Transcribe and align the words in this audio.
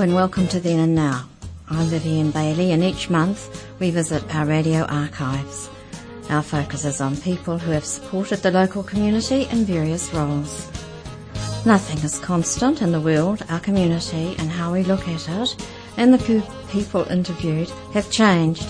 and 0.00 0.14
welcome 0.14 0.48
to 0.48 0.58
Then 0.58 0.78
and 0.78 0.94
Now. 0.94 1.28
I'm 1.68 1.86
Vivienne 1.86 2.30
Bailey 2.30 2.72
and 2.72 2.82
each 2.82 3.10
month 3.10 3.66
we 3.78 3.90
visit 3.90 4.22
our 4.34 4.46
radio 4.46 4.84
archives. 4.84 5.68
Our 6.30 6.42
focus 6.42 6.84
is 6.84 7.00
on 7.00 7.16
people 7.16 7.58
who 7.58 7.72
have 7.72 7.84
supported 7.84 8.38
the 8.38 8.50
local 8.50 8.82
community 8.82 9.46
in 9.50 9.64
various 9.64 10.12
roles. 10.14 10.66
Nothing 11.66 11.98
is 11.98 12.18
constant 12.18 12.80
in 12.80 12.90
the 12.90 13.00
world, 13.00 13.44
our 13.50 13.60
community 13.60 14.34
and 14.38 14.50
how 14.50 14.72
we 14.72 14.82
look 14.82 15.06
at 15.08 15.28
it, 15.28 15.66
and 15.96 16.14
the 16.14 16.42
people 16.70 17.04
interviewed 17.10 17.68
have 17.92 18.10
changed. 18.10 18.66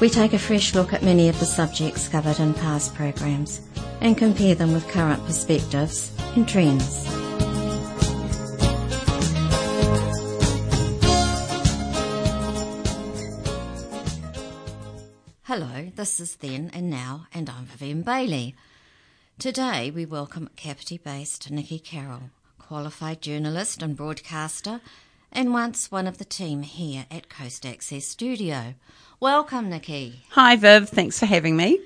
We 0.00 0.08
take 0.08 0.32
a 0.32 0.38
fresh 0.38 0.74
look 0.74 0.92
at 0.92 1.02
many 1.02 1.28
of 1.28 1.38
the 1.38 1.46
subjects 1.46 2.08
covered 2.08 2.40
in 2.40 2.54
past 2.54 2.94
programs 2.94 3.60
and 4.00 4.16
compare 4.16 4.54
them 4.54 4.72
with 4.72 4.88
current 4.88 5.24
perspectives 5.26 6.12
and 6.34 6.48
trends. 6.48 7.23
This 16.04 16.20
is 16.20 16.36
Then 16.36 16.70
and 16.74 16.90
Now, 16.90 17.28
and 17.32 17.48
I'm 17.48 17.64
Vivienne 17.64 18.02
Bailey. 18.02 18.54
Today 19.38 19.90
we 19.90 20.04
welcome 20.04 20.50
Kapiti 20.54 20.98
based 20.98 21.50
Nikki 21.50 21.78
Carroll, 21.78 22.28
qualified 22.58 23.22
journalist 23.22 23.82
and 23.82 23.96
broadcaster, 23.96 24.82
and 25.32 25.54
once 25.54 25.90
one 25.90 26.06
of 26.06 26.18
the 26.18 26.26
team 26.26 26.60
here 26.60 27.06
at 27.10 27.30
Coast 27.30 27.64
Access 27.64 28.04
Studio. 28.04 28.74
Welcome, 29.18 29.70
Nikki. 29.70 30.26
Hi, 30.32 30.56
Viv. 30.56 30.90
Thanks 30.90 31.18
for 31.18 31.24
having 31.24 31.56
me. 31.56 31.80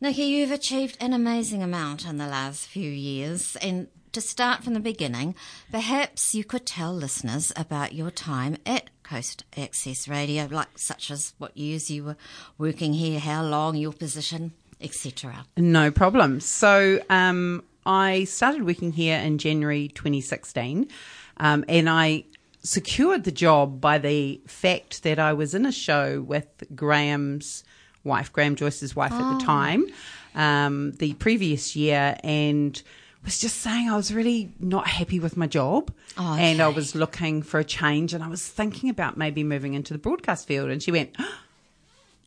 Nikki, 0.00 0.24
you've 0.24 0.50
achieved 0.50 0.96
an 0.98 1.12
amazing 1.12 1.62
amount 1.62 2.08
in 2.08 2.16
the 2.16 2.26
last 2.26 2.66
few 2.66 2.90
years, 2.90 3.54
and 3.62 3.86
to 4.10 4.20
start 4.20 4.64
from 4.64 4.74
the 4.74 4.80
beginning, 4.80 5.36
perhaps 5.70 6.34
you 6.34 6.42
could 6.42 6.66
tell 6.66 6.92
listeners 6.92 7.52
about 7.54 7.94
your 7.94 8.10
time 8.10 8.56
at 8.66 8.90
Coast 9.04 9.44
Access 9.56 10.08
Radio, 10.08 10.48
like 10.50 10.76
such 10.76 11.10
as 11.10 11.34
what 11.38 11.56
years 11.56 11.90
you 11.90 12.04
were 12.04 12.16
working 12.58 12.94
here, 12.94 13.20
how 13.20 13.44
long, 13.44 13.76
your 13.76 13.92
position, 13.92 14.52
etc. 14.80 15.46
No 15.56 15.90
problem. 15.90 16.40
So 16.40 17.00
um, 17.08 17.62
I 17.86 18.24
started 18.24 18.64
working 18.64 18.92
here 18.92 19.18
in 19.18 19.38
January 19.38 19.88
2016, 19.88 20.88
um, 21.36 21.64
and 21.68 21.88
I 21.88 22.24
secured 22.62 23.24
the 23.24 23.32
job 23.32 23.80
by 23.80 23.98
the 23.98 24.40
fact 24.46 25.02
that 25.02 25.18
I 25.18 25.34
was 25.34 25.54
in 25.54 25.66
a 25.66 25.72
show 25.72 26.22
with 26.22 26.46
Graham's 26.74 27.62
wife, 28.02 28.32
Graham 28.32 28.56
Joyce's 28.56 28.96
wife 28.96 29.12
oh. 29.12 29.16
at 29.16 29.38
the 29.38 29.44
oh. 29.44 29.46
time, 29.46 29.86
um, 30.34 30.92
the 30.92 31.12
previous 31.14 31.76
year, 31.76 32.16
and 32.24 32.82
was 33.24 33.38
just 33.38 33.58
saying 33.58 33.88
I 33.88 33.96
was 33.96 34.12
really 34.12 34.52
not 34.60 34.86
happy 34.86 35.18
with 35.18 35.36
my 35.36 35.46
job 35.46 35.92
oh, 36.18 36.34
okay. 36.34 36.50
and 36.50 36.60
I 36.60 36.68
was 36.68 36.94
looking 36.94 37.42
for 37.42 37.58
a 37.58 37.64
change 37.64 38.12
and 38.12 38.22
I 38.22 38.28
was 38.28 38.46
thinking 38.46 38.90
about 38.90 39.16
maybe 39.16 39.42
moving 39.42 39.74
into 39.74 39.92
the 39.92 39.98
broadcast 39.98 40.46
field 40.46 40.70
and 40.70 40.82
she 40.82 40.92
went 40.92 41.16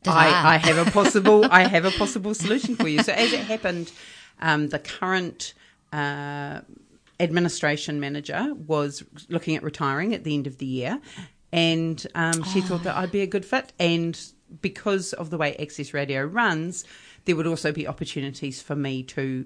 I, 0.06 0.56
I, 0.56 0.58
have 0.58 0.88
a 0.88 0.90
possible 0.92 1.46
I 1.52 1.68
have 1.68 1.86
a 1.86 1.92
possible 1.92 2.34
solution 2.34 2.76
for 2.76 2.88
you. 2.88 3.04
So 3.04 3.12
as 3.12 3.34
it 3.34 3.42
happened, 3.42 3.92
um, 4.40 4.70
the 4.70 4.80
current 4.80 5.54
uh, 5.92 6.62
administration 7.20 8.00
manager 8.00 8.54
was 8.54 9.04
looking 9.28 9.56
at 9.56 9.64
retiring 9.64 10.14
at 10.14 10.24
the 10.24 10.34
end 10.34 10.48
of 10.48 10.58
the 10.60 10.66
year 10.66 11.00
and 11.52 12.06
um, 12.16 12.44
she 12.44 12.60
oh. 12.60 12.64
thought 12.64 12.84
that 12.84 12.96
I'd 12.96 13.12
be 13.12 13.22
a 13.22 13.28
good 13.28 13.46
fit 13.46 13.74
and 13.80 14.20
because 14.62 15.14
of 15.14 15.30
the 15.30 15.38
way 15.38 15.56
Access 15.58 15.94
Radio 15.94 16.24
runs, 16.24 16.86
there 17.26 17.36
would 17.36 17.48
also 17.48 17.72
be 17.72 17.88
opportunities 17.88 18.62
for 18.62 18.76
me 18.76 19.04
to 19.04 19.46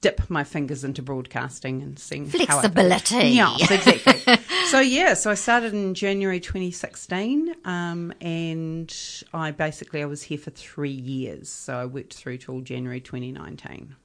dip 0.00 0.28
my 0.28 0.44
fingers 0.44 0.84
into 0.84 1.02
broadcasting 1.02 1.82
and 1.82 1.98
seeing 1.98 2.26
flexibility. 2.26 3.28
yeah, 3.28 3.54
exactly. 3.60 4.36
so 4.66 4.80
yeah, 4.80 5.14
so 5.14 5.30
I 5.30 5.34
started 5.34 5.74
in 5.74 5.94
January 5.94 6.40
2016, 6.40 7.54
um, 7.64 8.12
and 8.20 8.94
I 9.32 9.50
basically 9.50 10.02
I 10.02 10.06
was 10.06 10.22
here 10.22 10.38
for 10.38 10.50
three 10.50 10.90
years. 10.90 11.48
So 11.48 11.76
I 11.76 11.86
worked 11.86 12.14
through 12.14 12.38
till 12.38 12.60
January 12.60 13.00
2019. 13.00 13.96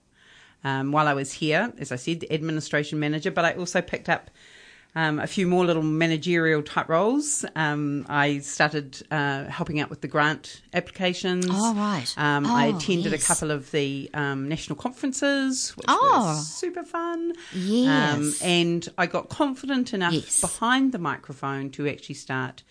Um, 0.63 0.91
while 0.91 1.07
I 1.07 1.13
was 1.13 1.34
here, 1.34 1.74
as 1.80 1.91
I 1.91 1.96
said, 1.96 2.19
the 2.19 2.31
administration 2.31 3.00
manager, 3.00 3.31
but 3.31 3.46
I 3.46 3.53
also 3.53 3.81
picked 3.81 4.09
up 4.09 4.30
um, 4.96 5.19
a 5.19 5.28
few 5.28 5.47
more 5.47 5.66
little 5.66 5.84
managerial 5.84 6.62
type 6.62 6.90
roles. 6.90 7.46
Um, 7.56 8.06
I 8.09 8.40
started 8.40 9.02
uh, 9.09 9.46
helping 9.46 9.79
out 9.79 9.90
with 9.90 10.02
the 10.02 10.07
grant 10.07 10.62
applications. 10.74 11.47
Oh, 11.50 11.74
right. 11.74 12.13
Um, 12.18 12.46
oh, 12.46 12.53
I 12.53 12.66
attended 12.68 13.13
yes. 13.13 13.24
a 13.24 13.25
couple 13.25 13.51
of 13.51 13.72
the 13.72 14.09
um, 14.13 14.50
national 14.50 14.75
conferences, 14.75 15.72
which 15.78 15.85
oh. 15.88 16.25
was 16.25 16.47
super 16.47 16.84
fun. 16.84 17.34
Yes. 17.53 18.16
Um, 18.16 18.34
and 18.41 18.90
I 18.97 19.06
got 19.06 19.30
confident 19.30 19.94
enough 19.94 20.13
yes. 20.13 20.41
behind 20.41 20.91
the 20.91 21.00
microphone 21.00 21.69
to 21.72 21.88
actually 21.88 22.16
start 22.16 22.63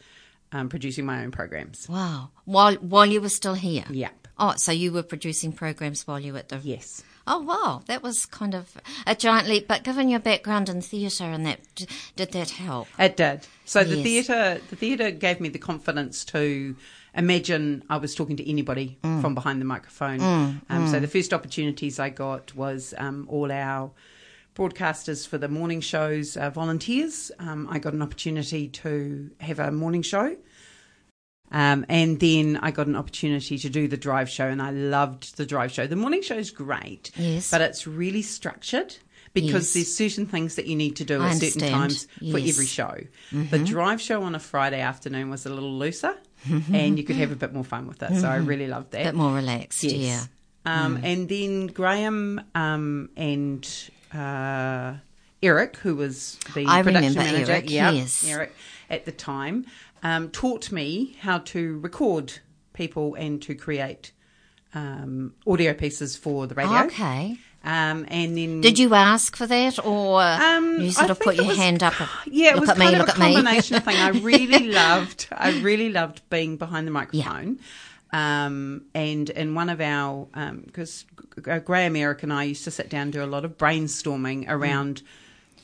um, 0.53 0.69
producing 0.69 1.06
my 1.06 1.22
own 1.22 1.30
programs. 1.30 1.88
Wow. 1.88 2.30
While, 2.44 2.75
while 2.76 3.06
you 3.06 3.20
were 3.20 3.28
still 3.28 3.54
here? 3.54 3.84
Yeah. 3.88 4.10
Oh, 4.41 4.55
so 4.56 4.73
you 4.73 4.91
were 4.91 5.03
producing 5.03 5.53
programs 5.53 6.06
while 6.06 6.19
you 6.19 6.33
were 6.33 6.39
at 6.39 6.49
the. 6.49 6.59
Yes. 6.65 7.05
Oh 7.27 7.41
wow, 7.41 7.83
that 7.87 8.03
was 8.03 8.25
kind 8.25 8.55
of 8.55 8.77
a 9.06 9.15
giant 9.15 9.47
leap. 9.47 9.69
But 9.69 9.84
given 9.84 10.09
your 10.09 10.19
background 10.19 10.71
in 10.71 10.81
theatre 10.81 11.25
and 11.25 11.45
that, 11.45 11.61
did 12.17 12.33
that 12.33 12.51
help? 12.51 12.89
It 12.99 13.19
did. 13.19 13.47
So 13.67 13.84
the 13.84 14.03
theatre, 14.03 14.61
the 14.71 14.77
theatre 14.77 15.11
gave 15.11 15.41
me 15.41 15.51
the 15.51 15.59
confidence 15.59 16.25
to 16.27 16.75
imagine 17.15 17.84
I 17.91 17.99
was 17.99 18.15
talking 18.15 18.37
to 18.39 18.51
anybody 18.51 18.99
mm. 19.05 19.21
from 19.21 19.34
behind 19.34 19.61
the 19.61 19.67
microphone. 19.67 20.21
Mm, 20.21 20.61
um, 20.71 20.87
mm. 20.87 20.91
So 20.91 21.01
the 21.01 21.07
first 21.07 21.34
opportunities 21.34 22.01
I 22.01 22.09
got 22.09 22.55
was 22.57 22.95
um, 22.97 23.27
all 23.28 23.53
our 23.53 23.91
broadcasters 24.57 25.28
for 25.28 25.39
the 25.39 25.49
morning 25.49 25.81
shows, 25.83 26.37
uh, 26.37 26.51
volunteers. 26.51 27.31
Um, 27.39 27.69
I 27.71 27.78
got 27.78 27.93
an 27.93 28.03
opportunity 28.03 28.69
to 28.69 29.31
have 29.41 29.59
a 29.59 29.71
morning 29.71 30.03
show 30.03 30.37
um, 31.53 31.84
and 31.88 32.21
then 32.21 32.59
I 32.62 32.71
got 32.71 32.87
an 32.87 32.97
opportunity 32.97 33.59
to 33.59 33.69
do 33.69 33.88
the 33.88 33.97
drive 33.97 34.28
show, 34.28 34.47
and 34.47 34.62
I 34.62 34.71
loved 34.71 35.37
the 35.37 35.47
drive 35.47 35.72
show. 35.72 35.87
The 35.87 35.97
morning 35.97 36.22
show 36.22 36.37
is 36.37 36.50
great, 36.50 37.11
yes, 37.16 37.50
but 37.50 37.61
it's 37.61 37.87
really 37.87 38.22
structured 38.22 38.97
because 39.33 39.53
yes. 39.53 39.72
there's 39.75 39.94
certain 39.94 40.27
things 40.27 40.56
that 40.56 40.66
you 40.66 40.77
need 40.77 40.97
to 40.97 41.05
do 41.05 41.21
I 41.21 41.27
at 41.27 41.33
understand. 41.33 41.53
certain 41.53 41.78
times 41.78 42.09
yes. 42.21 42.33
for 42.33 42.49
every 42.49 42.66
show. 42.66 43.06
Mm-hmm. 43.33 43.50
The 43.50 43.59
drive 43.59 44.00
show 44.00 44.22
on 44.22 44.34
a 44.34 44.41
Friday 44.41 44.81
afternoon 44.81 45.31
was 45.31 45.47
a 45.47 45.50
little 45.50 45.72
looser, 45.72 46.16
and 46.72 46.99
you 46.99 47.05
could 47.05 47.16
have 47.16 47.33
a 47.33 47.37
bit 47.37 47.53
more 47.53 47.65
fun 47.65 47.87
with 47.87 48.03
it. 48.03 48.21
So 48.21 48.28
I 48.28 48.39
mm-hmm. 48.39 48.47
really 48.47 48.66
loved 48.66 48.93
that. 48.93 49.03
A 49.03 49.05
bit 49.05 49.15
more 49.15 49.34
relaxed, 49.34 49.83
yes. 49.83 49.94
yeah. 49.94 50.25
Um, 50.66 50.99
mm. 50.99 51.05
And 51.05 51.28
then 51.28 51.66
Graham 51.69 52.43
um, 52.55 53.09
and 53.16 53.66
uh, 54.12 54.94
Eric, 55.43 55.77
who 55.78 55.97
was 55.97 56.39
the 56.55 56.67
I 56.67 56.83
production 56.83 57.15
manager, 57.15 57.53
Eric, 57.53 57.71
yeah, 57.71 57.91
yes. 57.91 58.28
Eric 58.28 58.55
at 58.91 59.05
the 59.05 59.12
time 59.12 59.67
um, 60.03 60.31
taught 60.31 60.71
me 60.71 61.17
how 61.21 61.39
to 61.39 61.78
record 61.81 62.34
people 62.73 63.15
and 63.15 63.41
to 63.43 63.55
create 63.55 64.12
um, 64.75 65.34
audio 65.47 65.73
pieces 65.73 66.17
for 66.17 66.47
the 66.47 66.55
radio. 66.55 66.84
Okay. 66.84 67.39
Um, 67.62 68.06
and 68.09 68.37
then 68.39 68.62
did 68.62 68.78
you 68.78 68.95
ask 68.95 69.37
for 69.37 69.47
that, 69.47 69.84
or 69.84 70.23
um, 70.23 70.81
you 70.81 70.91
sort 70.93 71.11
of 71.11 71.21
put 71.21 71.37
your 71.37 71.47
was, 71.47 71.59
hand 71.59 71.83
up? 71.83 71.93
Yeah, 72.27 72.55
it 72.55 72.61
was 72.61 72.72
kind 72.72 72.95
me, 72.95 72.95
of 73.01 73.09
a 73.09 73.12
combination 73.12 73.81
thing. 73.83 73.97
I 73.97 74.09
really 74.11 74.69
loved. 74.69 75.28
I 75.31 75.61
really 75.61 75.91
loved 75.91 76.22
being 76.31 76.57
behind 76.57 76.87
the 76.87 76.91
microphone. 76.91 77.59
Yeah. 78.12 78.47
Um, 78.47 78.87
and 78.95 79.28
in 79.28 79.55
one 79.55 79.69
of 79.69 79.81
our 79.81 80.27
because 80.65 81.05
um, 81.47 81.61
Graham, 81.65 81.97
Eric, 81.97 82.22
and 82.22 82.33
I 82.33 82.45
used 82.45 82.65
to 82.65 82.71
sit 82.71 82.89
down 82.89 83.03
and 83.03 83.12
do 83.12 83.22
a 83.22 83.27
lot 83.27 83.45
of 83.45 83.59
brainstorming 83.59 84.49
around 84.49 85.03
mm. 85.03 85.07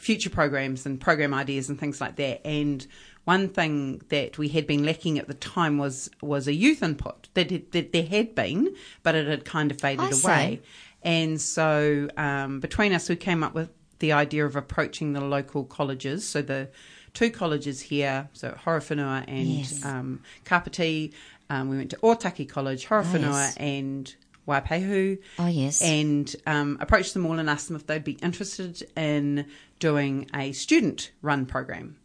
Future 0.07 0.31
programs 0.31 0.87
and 0.87 1.01
program 1.01 1.35
ideas 1.35 1.69
and 1.69 1.81
things 1.81 2.01
like 2.01 2.15
that. 2.15 2.47
And 2.47 2.87
one 3.25 3.49
thing 3.49 4.01
that 4.11 4.39
we 4.39 4.47
had 4.49 4.65
been 4.65 4.85
lacking 4.85 5.19
at 5.19 5.27
the 5.27 5.35
time 5.35 5.79
was 5.79 6.09
was 6.23 6.47
a 6.47 6.55
youth 6.55 6.81
input 6.81 7.29
that, 7.35 7.73
that 7.73 7.93
there 7.93 8.07
had 8.07 8.37
been, 8.37 8.73
but 9.03 9.17
it 9.17 9.27
had 9.27 9.45
kind 9.45 9.73
of 9.73 9.81
faded 9.81 10.13
I 10.15 10.19
away. 10.21 10.61
See. 10.63 10.69
And 11.03 11.41
so 11.41 12.09
um, 12.17 12.61
between 12.61 12.93
us, 12.93 13.09
we 13.09 13.17
came 13.17 13.43
up 13.43 13.53
with 13.53 13.71
the 13.99 14.13
idea 14.13 14.47
of 14.47 14.55
approaching 14.55 15.13
the 15.13 15.21
local 15.21 15.65
colleges. 15.65 16.27
So 16.27 16.41
the 16.41 16.69
two 17.13 17.31
colleges 17.31 17.81
here, 17.81 18.29
so 18.33 18.53
Horowhenua 18.65 19.25
and 19.27 19.49
yes. 19.49 19.85
um, 19.85 20.23
Kapiti. 20.45 21.13
Um, 21.51 21.69
we 21.69 21.77
went 21.77 21.91
to 21.91 21.97
Otaki 21.97 22.49
College, 22.49 22.87
Horowhenua, 22.87 23.29
oh, 23.29 23.39
yes. 23.39 23.57
and 23.57 24.15
Waiopehu. 24.47 25.19
Oh, 25.39 25.47
yes. 25.47 25.83
And 25.83 26.35
um, 26.47 26.79
approached 26.81 27.15
them 27.15 27.27
all 27.27 27.39
and 27.39 27.51
asked 27.51 27.69
them 27.69 27.77
if 27.77 27.87
they'd 27.87 28.05
be 28.05 28.13
interested 28.13 28.87
in 28.97 29.47
doing 29.79 30.31
a 30.35 30.53
student 30.53 31.11
run 31.23 31.47
program 31.47 31.97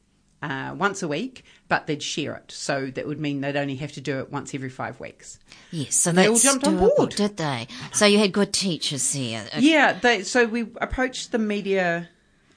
uh, 0.42 0.74
once 0.78 1.04
a 1.04 1.08
week, 1.08 1.44
but 1.68 1.88
they'd 1.88 2.02
share 2.02 2.36
it. 2.36 2.52
So 2.52 2.88
that 2.88 3.08
would 3.08 3.20
mean 3.20 3.42
they'd 3.42 3.56
only 3.56 3.76
have 3.76 3.92
to 3.94 4.02
do 4.02 4.20
it 4.20 4.32
once 4.32 4.54
every 4.54 4.70
five 4.70 5.00
weeks. 5.00 5.40
Yes, 5.72 5.96
so 5.96 6.12
they 6.12 6.28
all 6.28 6.36
jumped 6.36 6.66
doable, 6.66 6.90
on 6.90 6.92
board, 6.98 7.10
did 7.12 7.38
they? 7.38 7.68
So 7.94 8.06
you 8.06 8.18
had 8.18 8.32
good 8.32 8.54
teachers 8.54 9.14
here. 9.14 9.46
Yeah, 9.62 9.94
they, 9.94 10.24
so 10.24 10.46
we 10.46 10.62
approached 10.82 11.32
the 11.32 11.38
media. 11.38 12.10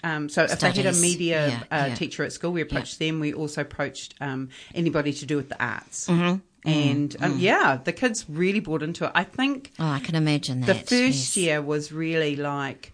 Um, 0.02 0.28
so 0.28 0.46
Studies. 0.46 0.52
if 0.52 0.60
they 0.60 0.82
had 0.82 0.94
a 0.94 0.98
media 0.98 1.48
yeah, 1.48 1.62
uh, 1.70 1.86
yeah. 1.88 1.94
teacher 1.94 2.24
at 2.24 2.32
school, 2.32 2.52
we 2.52 2.62
approached 2.62 3.00
yeah. 3.00 3.08
them. 3.08 3.20
We 3.20 3.34
also 3.34 3.60
approached 3.60 4.14
um, 4.20 4.48
anybody 4.74 5.12
to 5.12 5.26
do 5.26 5.36
with 5.36 5.48
the 5.48 5.62
arts. 5.62 6.08
Mm-hmm. 6.08 6.38
And 6.64 7.10
mm, 7.10 7.22
um, 7.22 7.34
mm. 7.34 7.40
yeah, 7.40 7.78
the 7.82 7.92
kids 7.92 8.24
really 8.28 8.60
bought 8.60 8.82
into 8.82 9.04
it. 9.04 9.12
I 9.14 9.24
think. 9.24 9.72
Oh, 9.78 9.86
I 9.86 10.00
can 10.00 10.14
imagine 10.14 10.62
that. 10.62 10.66
The 10.66 10.74
first 10.74 10.90
yes. 10.90 11.36
year 11.36 11.62
was 11.62 11.92
really 11.92 12.36
like 12.36 12.92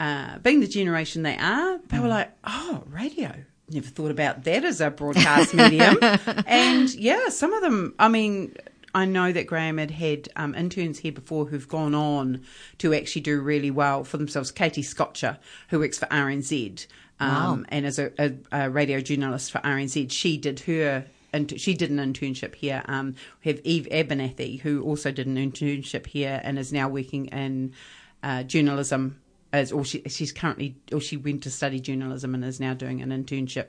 uh, 0.00 0.38
being 0.38 0.60
the 0.60 0.66
generation 0.66 1.22
they 1.22 1.36
are. 1.36 1.78
They 1.88 1.98
mm. 1.98 2.02
were 2.02 2.08
like, 2.08 2.32
"Oh, 2.44 2.84
radio! 2.88 3.32
never 3.68 3.88
thought 3.88 4.10
about 4.10 4.44
that 4.44 4.64
as 4.64 4.80
a 4.80 4.90
broadcast 4.90 5.54
medium. 5.54 5.98
And 6.46 6.92
yeah, 6.94 7.28
some 7.28 7.52
of 7.52 7.62
them, 7.62 7.94
I 7.98 8.08
mean, 8.08 8.54
I 8.94 9.04
know 9.04 9.32
that 9.32 9.46
Graham 9.46 9.78
had 9.78 9.90
had 9.90 10.28
um, 10.36 10.54
interns 10.54 10.98
here 10.98 11.12
before 11.12 11.46
who've 11.46 11.68
gone 11.68 11.94
on 11.94 12.42
to 12.78 12.94
actually 12.94 13.22
do 13.22 13.40
really 13.40 13.70
well 13.70 14.04
for 14.04 14.16
themselves. 14.16 14.50
Katie 14.50 14.82
Scotcher, 14.82 15.38
who 15.68 15.80
works 15.80 15.98
for 15.98 16.06
RNZ 16.06 16.86
um, 17.18 17.30
Wow. 17.30 17.64
and 17.68 17.86
is 17.86 17.98
a, 17.98 18.12
a, 18.18 18.34
a 18.52 18.70
radio 18.70 19.00
journalist 19.00 19.50
for 19.50 19.58
RNZ, 19.58 20.10
she 20.12 20.36
did 20.36 20.60
her. 20.60 21.06
And 21.36 21.60
she 21.60 21.74
did 21.74 21.90
an 21.90 21.98
internship 21.98 22.54
here. 22.54 22.82
Um, 22.86 23.14
we 23.44 23.50
have 23.52 23.60
Eve 23.64 23.86
Abernathy, 23.92 24.60
who 24.60 24.82
also 24.82 25.10
did 25.12 25.26
an 25.26 25.36
internship 25.36 26.06
here 26.06 26.40
and 26.42 26.58
is 26.58 26.72
now 26.72 26.88
working 26.88 27.26
in 27.26 27.74
uh, 28.22 28.42
journalism. 28.44 29.20
As, 29.52 29.70
or 29.72 29.84
she, 29.84 30.02
she's 30.08 30.32
currently, 30.32 30.76
or 30.92 31.00
she 31.00 31.16
went 31.16 31.42
to 31.44 31.50
study 31.50 31.78
journalism 31.80 32.34
and 32.34 32.44
is 32.44 32.58
now 32.60 32.74
doing 32.74 33.00
an 33.00 33.10
internship 33.10 33.66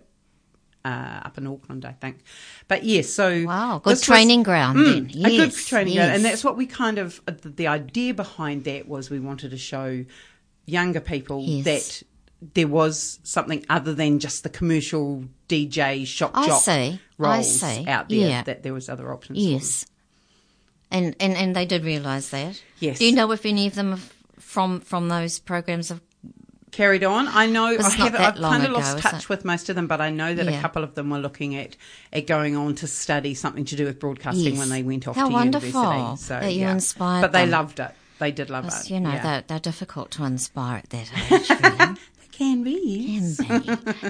uh, 0.84 1.22
up 1.26 1.38
in 1.38 1.46
Auckland, 1.48 1.86
I 1.86 1.92
think. 1.92 2.20
But 2.68 2.84
yes, 2.84 3.10
so 3.10 3.46
Wow, 3.46 3.80
good 3.84 3.92
this 3.92 4.00
was- 4.00 4.06
training 4.06 4.44
ground 4.44 4.80
then. 4.86 5.06
a 5.10 5.30
good 5.30 5.32
Yes, 5.52 5.66
training 5.68 5.96
ground, 5.96 6.14
and 6.14 6.26
that's 6.26 6.44
what 6.44 6.58
we 6.58 6.66
kind 6.66 6.98
of 6.98 7.22
the, 7.26 7.50
the 7.50 7.68
idea 7.68 8.14
behind 8.14 8.64
that 8.64 8.88
was 8.88 9.10
we 9.10 9.20
wanted 9.20 9.52
to 9.52 9.58
show 9.58 10.04
younger 10.66 11.00
people 11.02 11.44
Yes. 11.46 11.66
that 11.66 12.04
there 12.54 12.68
was 12.68 13.20
something 13.24 13.66
other 13.70 13.94
than 13.94 14.20
just 14.20 14.44
the 14.44 14.50
commercial 14.50 15.24
DJ 15.50 16.06
shock 16.06 16.32
I 16.34 16.48
jock 16.48 16.62
see, 16.62 16.72
I 16.72 17.00
roles 17.18 17.60
see. 17.60 17.88
out 17.88 18.10
there. 18.10 18.18
Yeah. 18.30 18.44
That 18.44 18.64
there 18.64 18.74
was 18.74 18.90
other 18.90 19.12
options. 19.12 19.40
Yes. 19.40 19.86
And, 20.92 21.16
and 21.20 21.36
and 21.36 21.56
they 21.56 21.66
did 21.66 21.84
realise 21.84 22.30
that. 22.30 22.62
Yes. 22.80 23.00
Do 23.00 23.06
you 23.06 23.14
know 23.16 23.32
if 23.32 23.46
any 23.46 23.68
of 23.68 23.76
them 23.76 23.92
have, 23.92 24.14
from 24.40 24.80
from 24.82 25.10
those 25.10 25.40
programs 25.40 25.90
have? 25.90 26.02
carried 26.70 27.04
on. 27.04 27.28
I 27.30 27.48
know 27.48 27.66
I 27.66 27.72
have, 27.90 28.14
I've 28.16 28.36
kind 28.36 28.64
of 28.64 28.70
ago, 28.70 28.80
lost 28.80 29.00
touch 29.00 29.24
it? 29.24 29.30
with 29.30 29.44
most 29.46 29.70
of 29.70 29.76
them, 29.76 29.88
but 29.88 30.00
I 30.00 30.12
know 30.12 30.36
that 30.36 30.48
a 30.48 30.60
couple 30.62 30.84
of 30.84 30.94
them 30.94 31.10
were 31.10 31.18
looking 31.18 31.56
at 31.56 31.76
at 32.14 32.28
going 32.28 32.56
on 32.56 32.76
to 32.76 32.88
study 32.88 33.34
something 33.34 33.66
to 33.66 33.76
do 33.76 33.86
with 33.86 34.00
broadcasting 34.00 34.54
Yes. 34.54 34.60
when 34.60 34.70
they 34.70 34.84
went 34.84 35.08
off 35.08 35.16
How 35.16 35.28
to 35.28 35.34
wonderful 35.34 35.68
university. 35.70 36.24
So 36.24 36.40
that 36.40 36.54
you 36.54 36.60
yeah. 36.62 36.74
inspired 36.74 37.22
But 37.22 37.32
they 37.32 37.42
them. 37.44 37.52
loved 37.52 37.80
it. 37.80 37.92
They 38.20 38.32
did 38.32 38.50
love 38.52 38.66
it. 38.68 38.90
you 38.92 39.00
know 39.00 39.12
yeah. 39.12 39.24
they're 39.24 39.44
they're 39.48 39.60
difficult 39.60 40.12
to 40.12 40.24
inspire 40.26 40.78
at 40.78 40.90
that 40.92 41.32
age. 41.32 41.50
Really. 41.50 41.98
Can 42.38 42.64
be. 42.64 43.20
yes. 43.20 43.38
can 43.38 43.62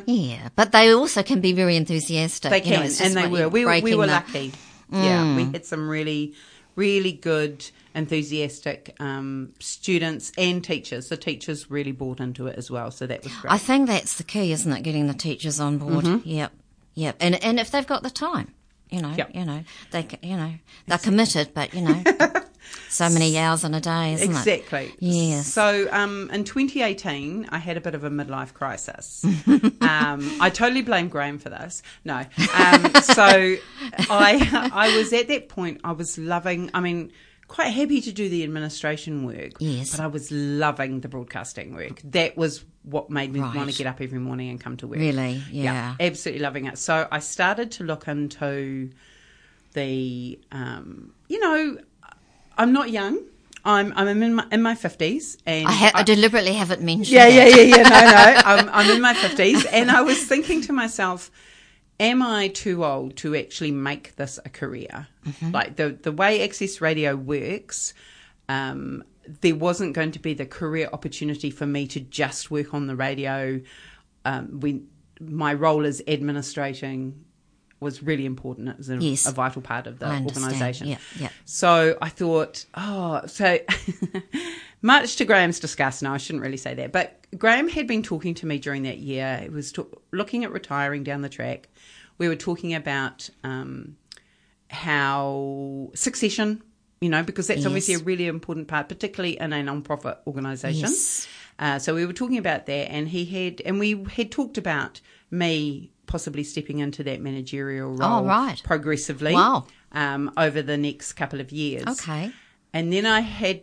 be. 0.06 0.12
Yeah, 0.14 0.50
but 0.56 0.72
they 0.72 0.94
also 0.94 1.24
can 1.24 1.42
be 1.42 1.54
very 1.54 1.76
enthusiastic. 1.76 2.52
They 2.52 2.64
you 2.64 2.78
know, 2.78 2.88
can, 2.88 3.06
and 3.06 3.16
they 3.16 3.28
were. 3.28 3.48
We, 3.50 3.66
were- 3.66 3.72
we 3.72 3.82
breaking 3.82 3.98
were 3.98 4.06
the- 4.08 4.12
lucky. 4.14 4.54
Yeah, 4.92 5.24
Mm. 5.26 5.36
we 5.36 5.44
had 5.52 5.66
some 5.66 5.90
really, 5.90 6.34
really 6.76 7.12
good, 7.12 7.66
enthusiastic 7.94 8.96
um, 9.02 9.52
students 9.60 10.32
and 10.38 10.64
teachers. 10.64 11.10
The 11.10 11.18
teachers 11.18 11.70
really 11.70 11.92
bought 11.92 12.20
into 12.22 12.48
it 12.48 12.58
as 12.58 12.72
well, 12.72 12.90
so 12.92 13.06
that 13.08 13.24
was 13.24 13.34
great. 13.36 13.52
I 13.52 13.58
think 13.58 13.88
that's 13.88 14.16
the 14.18 14.24
key, 14.24 14.52
isn't 14.54 14.72
it? 14.72 14.84
Getting 14.84 15.08
the 15.08 15.14
teachers 15.14 15.60
on 15.60 15.78
board. 15.78 16.06
Yep, 16.26 16.52
yep. 16.94 17.16
And 17.20 17.36
and 17.44 17.60
if 17.60 17.70
they've 17.72 17.86
got 17.88 18.04
the 18.04 18.10
time, 18.10 18.54
you 18.90 19.02
know, 19.02 19.10
Mm-hmm. 19.10 19.20
Yep. 19.20 19.32
you 19.36 19.46
know, 19.46 19.64
they 19.92 20.08
you 20.24 20.38
know 20.38 20.54
they're 20.88 20.98
committed, 20.98 21.54
but 21.54 21.74
you 21.74 21.82
know, 21.82 22.04
so 22.90 23.10
many 23.10 23.38
hours 23.38 23.64
in 23.64 23.74
a 23.74 23.82
day, 23.82 24.14
isn't 24.14 24.30
it? 24.32 24.38
Exactly. 24.38 24.94
Yes. 25.00 25.48
So 25.48 25.88
um, 25.92 26.30
in 26.32 26.44
2018, 26.44 27.48
I 27.50 27.58
had 27.58 27.78
a 27.78 27.82
bit 27.82 27.96
of 27.96 28.04
a 28.04 28.10
midlife 28.10 28.54
crisis. 28.54 29.24
um, 29.82 30.38
I 30.42 30.50
totally 30.54 30.82
blame 30.82 31.10
Graham 31.10 31.38
for 31.40 31.50
this. 31.50 31.82
No. 32.06 32.16
Um, 32.18 32.94
so 33.02 33.56
I 34.10 34.70
I 34.74 34.96
was 34.98 35.14
at 35.14 35.28
that 35.28 35.50
point. 35.50 35.82
I 35.84 35.92
was 35.92 36.18
loving. 36.18 36.70
I 36.74 36.80
mean. 36.80 37.12
Quite 37.50 37.68
happy 37.70 38.02
to 38.02 38.12
do 38.12 38.28
the 38.28 38.44
administration 38.44 39.24
work, 39.26 39.54
Yes. 39.60 39.92
but 39.92 40.02
I 40.02 40.08
was 40.08 40.30
loving 40.34 41.00
the 41.00 41.08
broadcasting 41.08 41.74
work. 41.74 42.02
That 42.04 42.36
was 42.36 42.66
what 42.84 43.10
made 43.10 43.32
me 43.32 43.40
Right. 43.40 43.56
want 43.56 43.72
to 43.72 43.78
get 43.78 43.88
up 43.88 44.02
every 44.02 44.20
morning 44.20 44.50
and 44.50 44.60
come 44.60 44.76
to 44.76 44.86
work. 44.88 45.00
Really? 45.00 45.42
Yeah. 45.50 45.96
absolutely 45.98 46.42
loving 46.44 46.66
it. 46.66 46.78
So 46.78 47.08
I 47.10 47.20
started 47.20 47.72
to 47.72 47.86
look 47.86 48.06
into 48.10 48.90
the, 49.76 50.38
um, 50.52 51.14
you 51.30 51.40
know, 51.40 51.78
I'm 52.58 52.74
not 52.74 52.90
young. 52.90 53.20
I'm 53.66 53.92
I'm 53.96 54.24
in 54.24 54.36
my 54.36 54.46
in 54.52 54.62
my 54.62 54.76
fifties, 54.76 55.38
and 55.46 55.68
I, 55.68 55.72
ha- 55.72 55.92
I 55.94 56.04
deliberately 56.04 56.54
haven't 56.54 56.82
mentioned. 56.82 57.10
yeah, 57.10 57.30
that. 57.30 57.50
yeah, 57.50 57.64
yeah, 57.64 57.76
yeah. 57.78 57.84
No, 57.84 57.90
no. 57.90 58.42
I'm, 58.46 58.70
I'm 58.70 58.96
in 58.96 59.02
my 59.02 59.14
50s. 59.14 59.66
And 59.72 59.92
I 59.92 60.02
was 60.02 60.24
thinking 60.24 60.62
to 60.62 60.74
myself, 60.74 61.30
am 62.00 62.22
I 62.22 62.48
too 62.48 62.86
old 62.86 63.18
to 63.18 63.36
actually 63.36 63.72
make 63.72 64.16
this 64.16 64.40
a 64.46 64.50
career? 64.50 65.08
Mm-hmm. 65.26 65.52
Like 65.52 65.76
the, 65.76 65.90
the 65.90 66.14
way 66.14 66.44
Access 66.44 66.80
Radio 66.80 67.16
works, 67.16 67.94
um, 68.48 69.04
there 69.42 69.56
wasn't 69.56 69.94
going 69.94 70.12
to 70.12 70.20
be 70.20 70.34
the 70.34 70.46
career 70.46 70.90
opportunity 70.94 71.52
for 71.52 71.66
me 71.66 71.88
to 71.88 72.00
just 72.00 72.50
work 72.50 72.74
on 72.74 72.88
the 72.88 72.96
radio. 72.96 73.60
Um, 74.24 74.60
when 74.60 74.88
my 75.20 75.54
role 75.54 75.86
as 75.86 76.02
administrating 76.08 77.26
was 77.80 78.02
really 78.02 78.26
important. 78.26 78.70
It 78.70 78.78
was 78.78 78.90
a, 78.90 78.98
Yes. 78.98 79.26
a 79.28 79.32
vital 79.32 79.62
part 79.62 79.86
of 79.88 80.00
the 80.00 80.08
organisation. 80.10 80.88
Yeah, 80.88 80.98
yeah. 81.20 81.30
So 81.46 81.98
I 82.02 82.10
thought, 82.10 82.66
oh, 82.74 83.22
so 83.28 83.60
much 84.82 85.16
to 85.18 85.26
Graham's 85.26 85.60
disgust. 85.60 86.02
No, 86.04 86.12
I 86.14 86.18
shouldn't 86.18 86.44
really 86.44 86.58
say 86.58 86.74
that. 86.76 86.92
But 86.92 87.20
Graham 87.38 87.68
had 87.70 87.88
been 87.88 88.04
talking 88.04 88.34
to 88.36 88.46
me 88.46 88.58
during 88.58 88.84
that 88.84 88.98
year. 88.98 89.40
It 89.44 89.52
was 89.52 89.72
to- 89.74 89.90
looking 90.12 90.44
at 90.44 90.52
retiring 90.52 91.04
down 91.04 91.22
the 91.22 91.30
track. 91.30 91.70
We 92.18 92.28
were 92.28 92.36
talking 92.36 92.74
about 92.74 93.30
um, 93.44 93.96
how 94.70 95.90
succession, 95.94 96.64
you 97.02 97.10
know, 97.10 97.24
because 97.24 97.48
that's 97.48 97.60
Yes. 97.60 97.68
obviously 97.68 97.94
a 97.96 98.00
really 98.00 98.28
important 98.28 98.68
part, 98.68 98.90
particularly 98.90 99.40
in 99.40 99.54
a 99.54 99.62
non-profit 99.64 100.20
organisation. 100.26 100.82
Yes. 100.90 101.28
Uh, 101.60 101.80
so 101.80 101.96
we 101.96 102.06
were 102.06 102.14
talking 102.14 102.38
about 102.38 102.66
that, 102.68 102.92
and 102.92 103.10
he 103.10 103.26
had, 103.26 103.62
and 103.66 103.80
we 103.80 104.04
had 104.16 104.32
talked 104.32 104.58
about 104.58 105.02
me 105.32 105.92
possibly 106.06 106.44
stepping 106.44 106.80
into 106.80 107.04
that 107.04 107.20
managerial 107.22 107.90
role 107.92 108.20
Oh, 108.20 108.26
right. 108.26 108.62
progressively 108.64 109.34
Wow. 109.34 109.66
um, 109.92 110.32
over 110.38 110.62
the 110.62 110.78
next 110.78 111.14
couple 111.14 111.42
of 111.42 111.52
years. 111.52 111.86
Okay. 111.88 112.32
And 112.74 112.94
then 112.94 113.06
I 113.06 113.20
had, 113.22 113.62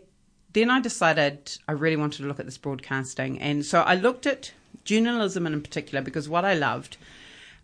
then 0.52 0.70
I 0.70 0.80
decided 0.80 1.56
I 1.68 1.72
really 1.72 1.96
wanted 1.96 2.18
to 2.22 2.28
look 2.28 2.38
at 2.40 2.44
this 2.46 2.58
broadcasting. 2.58 3.40
And 3.40 3.64
so 3.64 3.80
I 3.82 3.94
looked 3.94 4.26
at 4.26 4.52
journalism 4.84 5.46
in 5.46 5.62
particular 5.62 6.02
because 6.02 6.28
what 6.28 6.44
I 6.44 6.52
loved, 6.54 6.96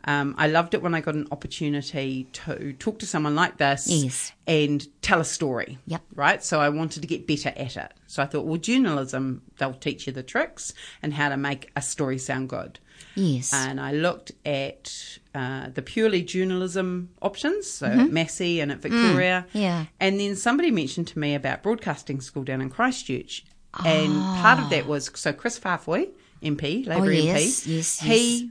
um, 0.05 0.35
I 0.38 0.49
loved 0.49 0.75
it 0.75 0.82
when 0.82 0.94
I 0.94 1.00
got 1.00 1.14
an 1.14 1.26
opportunity 1.31 2.25
to 2.32 2.73
talk 2.75 2.99
to 3.00 3.06
someone 3.06 3.35
like 3.35 3.58
this 3.58 3.87
Yes. 3.88 4.32
and 4.47 4.87
tell 5.02 5.20
a 5.20 5.25
story. 5.25 5.79
Yep. 5.87 6.02
Right. 6.14 6.43
So 6.43 6.61
I 6.61 6.69
wanted 6.70 7.02
to 7.02 7.06
get 7.08 7.26
better 7.26 7.52
at 7.56 7.76
it. 7.76 7.93
So 8.06 8.23
I 8.23 8.26
thought, 8.26 8.47
well, 8.47 8.56
journalism, 8.58 9.42
they'll 9.59 9.75
teach 9.75 10.07
you 10.07 10.12
the 10.12 10.23
tricks 10.23 10.73
and 11.02 11.12
how 11.14 11.28
to 11.28 11.37
make 11.37 11.71
a 11.76 11.83
story 11.83 12.19
sound 12.19 12.49
good 12.49 12.78
Yes. 13.14 13.52
and 13.52 13.80
I 13.80 13.92
looked 13.92 14.33
at 14.47 15.19
uh, 15.35 15.69
the 15.75 15.83
purely 15.83 16.23
journalism 16.23 17.11
options, 17.23 17.66
so 17.69 17.87
at 17.87 18.11
Massey 18.11 18.61
and 18.61 18.71
at 18.73 18.78
Victoria. 18.83 19.47
Mm-hmm. 19.49 19.59
Mm, 19.59 19.62
yeah. 19.62 19.85
And 20.00 20.19
then 20.21 20.37
somebody 20.37 20.71
mentioned 20.71 21.09
to 21.09 21.19
me 21.19 21.35
about 21.35 21.62
broadcasting 21.62 22.21
school 22.21 22.45
down 22.45 22.61
in 22.61 22.71
Christchurch. 22.71 23.45
And 23.85 24.12
part 24.12 24.59
of 24.59 24.71
that 24.71 24.87
was 24.87 25.11
so 25.14 25.33
Kris 25.33 25.59
Faafoi, 25.59 26.09
MP, 26.42 26.87
Labour 26.87 27.04
Oh, 27.04 27.09
MP, 27.09 27.25
yes, 27.25 27.66
yes, 27.66 28.00
he 28.00 28.50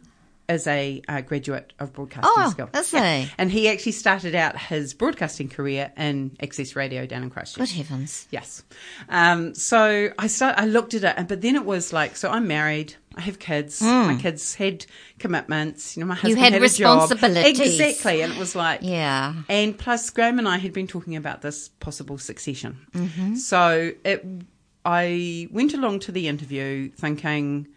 is 0.50 0.66
a 0.68 1.02
uh, 1.08 1.22
graduate 1.22 1.72
of 1.80 1.94
broadcasting 1.94 2.32
Oh, 2.36 2.50
school. 2.50 2.70
is 2.74 2.92
he? 2.92 3.30
And 3.38 3.52
he 3.52 3.70
actually 3.70 3.92
started 3.94 4.34
out 4.36 4.58
his 4.58 4.94
broadcasting 4.94 5.48
career 5.48 5.92
in 5.96 6.36
Access 6.42 6.76
Radio 6.76 7.06
down 7.06 7.24
in 7.24 7.30
Christchurch. 7.30 7.60
Good 7.70 7.76
heavens. 7.76 8.28
Yes. 8.32 8.64
Um, 9.08 9.54
so 9.56 10.10
I 10.18 10.28
start, 10.28 10.56
I 10.58 10.66
looked 10.66 10.94
at 10.96 11.04
it, 11.04 11.14
and 11.18 11.28
but 11.28 11.42
then 11.42 11.56
it 11.56 11.66
was 11.66 11.94
like, 11.94 12.16
so 12.16 12.30
I'm 12.30 12.48
married. 12.48 12.96
I 13.16 13.22
have 13.22 13.38
kids. 13.40 13.82
My 13.82 14.18
kids 14.22 14.56
had 14.56 14.86
commitments. 15.20 15.98
You 15.98 16.02
know, 16.04 16.08
my 16.08 16.16
husband 16.16 16.38
Hmm. 16.38 16.44
had 16.44 16.54
had, 16.54 16.62
a 16.64 16.70
job. 16.70 17.02
responsibilities. 17.10 17.80
Exactly, 17.80 18.22
and 18.22 18.32
it 18.34 18.40
was 18.40 18.56
like, 18.56 18.80
Yeah. 18.82 19.34
And 19.50 19.78
plus, 19.78 20.10
Graham 20.10 20.40
and 20.40 20.48
I 20.48 20.58
had 20.58 20.74
been 20.74 20.88
talking 20.88 21.16
about 21.16 21.42
this 21.42 21.68
possible 21.80 22.18
succession. 22.18 22.78
Mm-hmm. 22.94 23.36
So 23.36 23.92
it, 24.06 24.26
I 24.86 25.48
went 25.52 25.74
along 25.74 26.00
to 26.02 26.12
the 26.12 26.28
interview 26.28 26.90
thinking, 26.92 27.68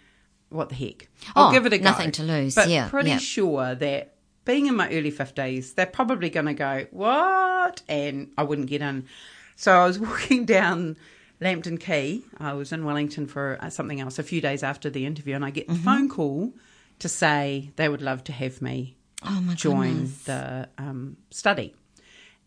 what 0.53 0.69
the 0.69 0.75
heck? 0.75 1.09
I'll 1.35 1.49
Oh, 1.49 1.53
give 1.53 1.67
it 1.67 1.73
a 1.73 1.79
go. 1.79 1.85
nothing 1.85 2.13
to 2.13 2.23
lose. 2.23 2.55
But 2.55 2.69
Yeah, 2.69 2.89
pretty 2.89 3.11
yeah. 3.11 3.19
sure 3.19 3.75
that 3.75 4.15
being 4.45 4.67
in 4.67 4.75
my 4.77 4.89
early 4.91 5.13
50s, 5.13 5.75
they're 5.75 5.87
probably 5.87 6.29
going 6.31 6.47
to 6.47 6.55
go, 6.55 6.87
what? 6.91 7.83
And 7.89 8.33
I 8.37 8.43
wouldn't 8.43 8.69
get 8.69 8.83
in. 8.83 9.07
So 9.57 9.73
I 9.73 9.87
was 9.87 9.99
walking 10.09 10.45
down 10.45 10.97
Lambton 11.41 11.79
Quay. 11.79 12.23
I 12.39 12.53
was 12.55 12.73
in 12.73 12.85
Wellington 12.85 13.27
for 13.27 13.59
uh, 13.61 13.71
something 13.71 14.01
else 14.01 14.19
a 14.19 14.23
few 14.23 14.41
days 14.41 14.63
after 14.63 14.91
the 14.91 15.07
interview, 15.07 15.35
and 15.35 15.45
I 15.45 15.51
get 15.51 15.67
the 15.69 15.75
Mm-hmm. 15.75 15.85
phone 15.85 16.09
call 16.09 16.53
to 16.99 17.09
say 17.09 17.71
they 17.77 17.89
would 17.89 18.03
love 18.03 18.25
to 18.25 18.33
have 18.33 18.61
me 18.63 18.97
Oh 19.25 19.41
join 19.55 19.93
goodness. 19.93 20.23
the 20.25 20.69
um, 20.79 21.17
study. 21.31 21.75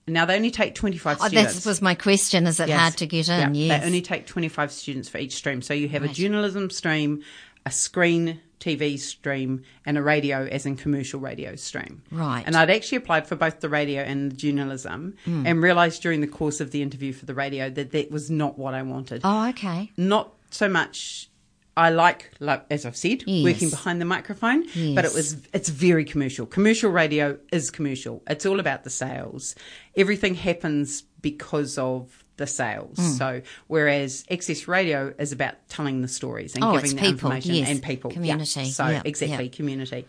Now 0.08 0.26
they 0.26 0.36
only 0.36 0.52
take 0.52 0.76
25 0.76 1.18
Oh, 1.20 1.28
students. 1.28 1.54
that 1.64 1.66
was 1.68 1.82
my 1.82 1.96
question. 1.96 2.46
Is 2.46 2.60
it 2.60 2.68
Yes. 2.68 2.80
hard 2.80 2.94
to 2.98 3.06
get 3.08 3.28
in? 3.28 3.40
Yeah, 3.56 3.60
yes. 3.68 3.80
They 3.82 3.86
only 3.88 4.02
take 4.02 4.28
25 4.28 4.72
students 4.72 5.10
for 5.10 5.18
each 5.18 5.34
stream. 5.34 5.62
So 5.64 5.74
you 5.74 5.88
have 5.90 6.04
a 6.04 6.08
journalism 6.10 6.70
stream, 6.70 7.24
a 7.66 7.72
screen 7.72 8.42
TV 8.60 8.98
stream, 8.98 9.62
and 9.86 9.98
a 9.98 10.02
radio, 10.02 10.46
as 10.48 10.66
in 10.66 10.76
commercial 10.76 11.20
radio 11.20 11.56
stream. 11.56 12.02
Right. 12.10 12.42
And 12.46 12.56
I'd 12.56 12.70
actually 12.72 12.98
applied 12.98 13.28
for 13.28 13.36
both 13.36 13.60
the 13.60 13.70
radio 13.70 14.02
and 14.02 14.32
the 14.32 14.36
journalism 14.36 15.16
Hmm. 15.26 15.46
and 15.46 15.62
realised 15.62 16.02
during 16.02 16.22
the 16.22 16.28
course 16.28 16.60
of 16.62 16.72
the 16.72 16.82
interview 16.82 17.14
for 17.14 17.26
the 17.26 17.36
radio 17.36 17.70
that 17.70 17.92
that 17.92 18.10
was 18.10 18.32
not 18.32 18.58
what 18.58 18.74
I 18.74 18.82
wanted. 18.82 19.22
oh, 19.24 19.50
okay. 19.50 19.92
Not 19.98 20.34
so 20.50 20.68
much 20.70 21.30
I 21.78 21.90
like, 21.90 22.32
like 22.40 22.66
as 22.72 22.86
I've 22.86 22.96
said, 22.96 23.24
Yes. 23.28 23.44
working 23.44 23.70
behind 23.70 24.00
the 24.00 24.06
microphone, 24.06 24.64
but 24.96 25.04
it 25.06 25.14
was 25.14 25.36
it's 25.54 25.68
very 25.70 26.06
commercial. 26.06 26.46
Commercial 26.48 26.90
radio 26.90 27.38
is 27.52 27.70
commercial. 27.70 28.24
It's 28.28 28.46
all 28.46 28.62
about 28.62 28.84
the 28.86 28.90
sales. 28.90 29.54
Everything 29.98 30.36
happens 30.36 31.04
because 31.22 31.78
of 31.78 32.24
the 32.38 32.48
sales. 32.48 32.98
Mm. 32.98 33.18
So 33.18 33.42
whereas 33.68 34.26
Access 34.30 34.68
Radio 34.68 35.14
is 35.18 35.32
about 35.32 35.56
telling 35.70 36.02
the 36.02 36.08
stories 36.08 36.56
and 36.56 36.64
Oh, 36.64 36.74
giving 36.74 36.92
the 36.92 36.96
people, 36.98 37.12
information 37.12 37.56
yes. 37.56 37.70
and 37.70 37.82
people. 37.84 38.12
Yeah. 38.12 38.16
Community, 38.16 38.66
So 38.66 38.88
yeah, 38.88 39.02
exactly 39.06 39.46
yeah. 39.46 39.52
community. 39.56 40.06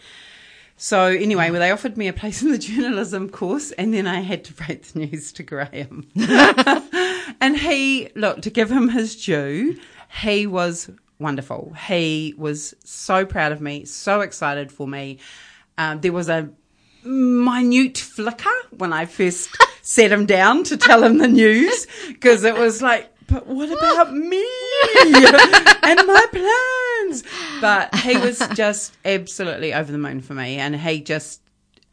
So 0.79 1.05
anyway, 1.05 1.51
well, 1.51 1.61
they 1.61 1.71
offered 1.71 1.97
me 1.97 2.07
a 2.09 2.13
place 2.13 2.43
in 2.43 2.51
the 2.53 2.59
journalism 2.71 3.31
course, 3.31 3.71
and 3.73 3.95
then 3.95 4.07
I 4.07 4.21
had 4.21 4.45
to 4.45 4.53
break 4.53 4.83
the 4.83 5.07
news 5.07 5.33
to 5.33 5.43
Graham. 5.43 6.07
and 7.41 7.57
he, 7.57 8.11
look, 8.15 8.43
to 8.43 8.51
give 8.51 8.71
him 8.71 8.89
his 8.91 9.17
due, 9.25 9.79
he 10.23 10.47
was 10.47 10.91
wonderful. 11.19 11.73
He 11.89 12.35
was 12.37 12.75
so 12.85 13.25
proud 13.25 13.53
of 13.53 13.61
me, 13.63 13.87
so 13.87 14.21
excited 14.21 14.71
for 14.71 14.87
me. 14.87 15.19
Um, 15.79 16.01
there 16.03 16.13
was 16.13 16.29
a 16.29 16.51
minute 17.05 17.99
flicker 17.99 18.51
when 18.77 18.93
I 18.93 19.07
first 19.07 19.49
set 19.87 20.11
him 20.11 20.27
down 20.27 20.65
to 20.65 20.77
tell 20.77 21.05
him 21.05 21.19
the 21.19 21.29
news 21.29 21.87
because 22.09 22.43
it 22.43 22.57
was 22.57 22.83
like, 22.83 23.09
but 23.29 23.47
what 23.47 23.71
about 23.71 24.13
me 24.13 24.45
and 25.83 26.07
my 26.07 26.27
plans? 26.33 27.23
But 27.61 27.95
he 27.97 28.17
was 28.19 28.39
just 28.55 28.97
absolutely 29.05 29.73
over 29.73 29.91
the 29.91 29.99
moon 29.99 30.21
for 30.21 30.35
me, 30.35 30.57
and 30.57 30.75
he 30.77 31.01
just 31.01 31.41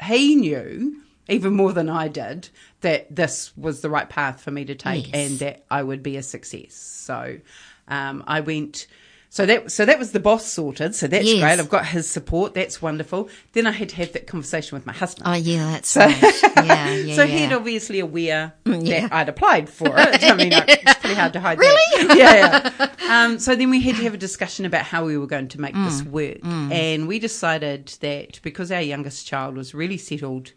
he 0.03 0.35
knew 0.35 0.97
even 1.29 1.53
more 1.53 1.71
than 1.71 1.87
I 1.89 2.07
did 2.07 2.49
that 2.81 3.15
this 3.15 3.55
was 3.55 3.81
the 3.81 3.89
right 3.89 4.09
path 4.09 4.41
for 4.41 4.51
me 4.51 4.65
to 4.65 4.75
take 4.75 5.11
Yes. 5.13 5.29
and 5.31 5.39
that 5.39 5.63
I 5.71 5.81
would 5.83 6.03
be 6.03 6.17
a 6.17 6.23
success. 6.23 6.73
So 6.75 7.37
um, 7.87 8.23
I 8.27 8.41
went. 8.41 8.87
So 9.33 9.47
that 9.47 9.71
so 9.71 9.83
that 9.83 9.97
was 9.97 10.11
the 10.11 10.19
boss 10.19 10.45
sorted. 10.45 10.93
So 10.93 11.07
that's 11.07 11.25
Yes. 11.25 11.39
great. 11.41 11.59
I've 11.59 11.67
got 11.67 11.87
his 11.87 12.07
support. 12.07 12.53
That's 12.53 12.83
wonderful. 12.83 13.29
Then 13.53 13.65
I 13.65 13.71
had 13.71 13.89
to 13.89 13.95
have 13.95 14.13
that 14.13 14.27
conversation 14.27 14.75
with 14.75 14.85
my 14.85 14.93
husband. 14.93 15.27
Oh, 15.27 15.33
yeah, 15.33 15.71
that's 15.71 15.97
right. 15.97 16.15
Yeah, 16.63 16.91
yeah, 16.93 17.15
so 17.15 17.23
yeah. 17.23 17.37
he'd 17.47 17.51
obviously 17.51 17.99
aware 17.99 18.53
yeah. 18.65 19.07
that 19.07 19.11
I'd 19.13 19.29
applied 19.29 19.69
for 19.71 19.87
it. 19.87 20.23
I 20.23 20.35
mean, 20.35 20.51
it's 20.53 20.93
pretty 20.99 21.15
hard 21.15 21.33
to 21.33 21.39
hide. 21.39 21.57
Really? 21.57 22.15
Yeah. 22.19 22.69
yeah. 22.79 22.89
Um, 23.09 23.39
so 23.39 23.55
then 23.55 23.71
we 23.71 23.81
had 23.81 23.95
to 23.95 24.03
have 24.03 24.13
a 24.13 24.17
discussion 24.17 24.65
about 24.65 24.83
how 24.83 25.03
we 25.03 25.17
were 25.17 25.25
going 25.27 25.47
to 25.47 25.59
make 25.59 25.73
Mm, 25.73 25.85
this 25.85 26.03
work, 26.03 26.37
and 26.45 27.07
we 27.07 27.17
decided 27.17 27.87
that 28.01 28.39
because 28.43 28.71
our 28.71 28.81
youngest 28.83 29.25
child 29.25 29.57
was 29.57 29.73
really 29.73 29.97
settled 29.97 30.53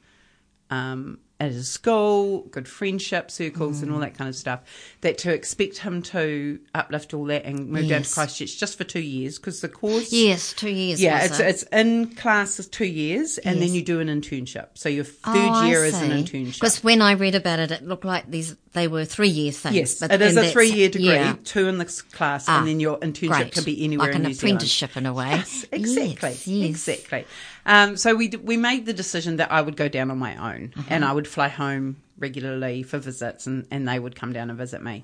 um, 0.68 1.18
at 1.38 1.52
his 1.52 1.68
school, 1.68 2.42
good 2.50 2.66
friendship 2.66 3.30
circles, 3.30 3.82
and 3.82 3.92
all 3.92 4.00
that 4.00 4.16
kind 4.16 4.28
of 4.28 4.34
stuff, 4.34 4.60
that 5.02 5.18
to 5.18 5.32
expect 5.32 5.78
him 5.78 6.00
to 6.00 6.58
uplift 6.74 7.12
all 7.12 7.26
that 7.26 7.44
and 7.44 7.68
move 7.68 7.88
down 7.88 8.02
to 8.02 8.10
Christchurch 8.14 8.58
just 8.58 8.78
for 8.78 8.84
two 8.84 9.00
years 9.00 9.38
because 9.38 9.60
the 9.60 9.68
course 9.68 10.12
Yes, 10.12 10.54
two 10.54 10.70
years. 10.70 11.00
yeah, 11.00 11.24
it's 11.24 11.38
it? 11.38 11.46
it's 11.46 11.62
in 11.64 12.14
class 12.14 12.58
is 12.58 12.66
two 12.68 12.86
years, 12.86 13.36
and 13.38 13.60
then 13.60 13.74
you 13.74 13.82
do 13.82 14.00
an 14.00 14.08
internship. 14.08 14.68
So 14.74 14.88
your 14.88 15.04
oh, 15.04 15.32
third 15.32 15.50
Oh, 15.52 15.66
year 15.66 15.84
is 15.84 15.94
an 16.00 16.10
internship. 16.10 16.54
Because 16.54 16.82
when 16.82 17.02
I 17.02 17.12
read 17.12 17.34
about 17.34 17.58
it, 17.58 17.70
it 17.70 17.82
looked 17.82 18.04
like 18.06 18.30
these 18.30 18.56
they 18.76 18.86
were 18.86 19.04
three 19.04 19.28
year 19.28 19.50
things. 19.50 19.74
Yes, 19.74 19.98
but 20.00 20.12
it 20.12 20.22
is 20.22 20.36
a 20.36 20.48
three-year 20.50 20.88
degree, 20.90 21.06
yeah. 21.08 21.34
two 21.42 21.66
in 21.66 21.78
this 21.78 22.02
class, 22.02 22.44
Ah, 22.48 22.58
and 22.60 22.68
then 22.68 22.78
your 22.78 22.98
internship 22.98 23.28
Great. 23.30 23.52
can 23.52 23.64
be 23.64 23.82
anywhere 23.84 24.06
like 24.08 24.14
in 24.16 24.22
an 24.22 24.28
New 24.28 24.34
Zealand. 24.34 24.56
apprenticeship 24.58 24.96
in 24.96 25.06
a 25.06 25.12
way. 25.12 25.30
Yes, 25.30 25.64
exactly, 25.72 26.30
Yes, 26.30 26.46
yes. 26.46 26.68
exactly. 26.88 27.24
Um, 27.64 27.96
so 27.96 28.14
we 28.14 28.28
d- 28.28 28.36
we 28.36 28.56
made 28.56 28.86
the 28.86 28.92
decision 28.92 29.36
that 29.38 29.50
I 29.50 29.60
would 29.60 29.76
go 29.76 29.88
down 29.88 30.10
on 30.12 30.18
my 30.18 30.36
own, 30.54 30.72
Uh-huh. 30.76 30.86
and 30.90 31.04
I 31.04 31.12
would 31.12 31.26
fly 31.26 31.48
home 31.48 31.96
regularly 32.18 32.82
for 32.84 32.98
visits, 32.98 33.46
and, 33.48 33.66
and 33.72 33.88
they 33.88 33.98
would 33.98 34.14
come 34.14 34.32
down 34.32 34.50
and 34.50 34.58
visit 34.58 34.82
me. 34.82 35.02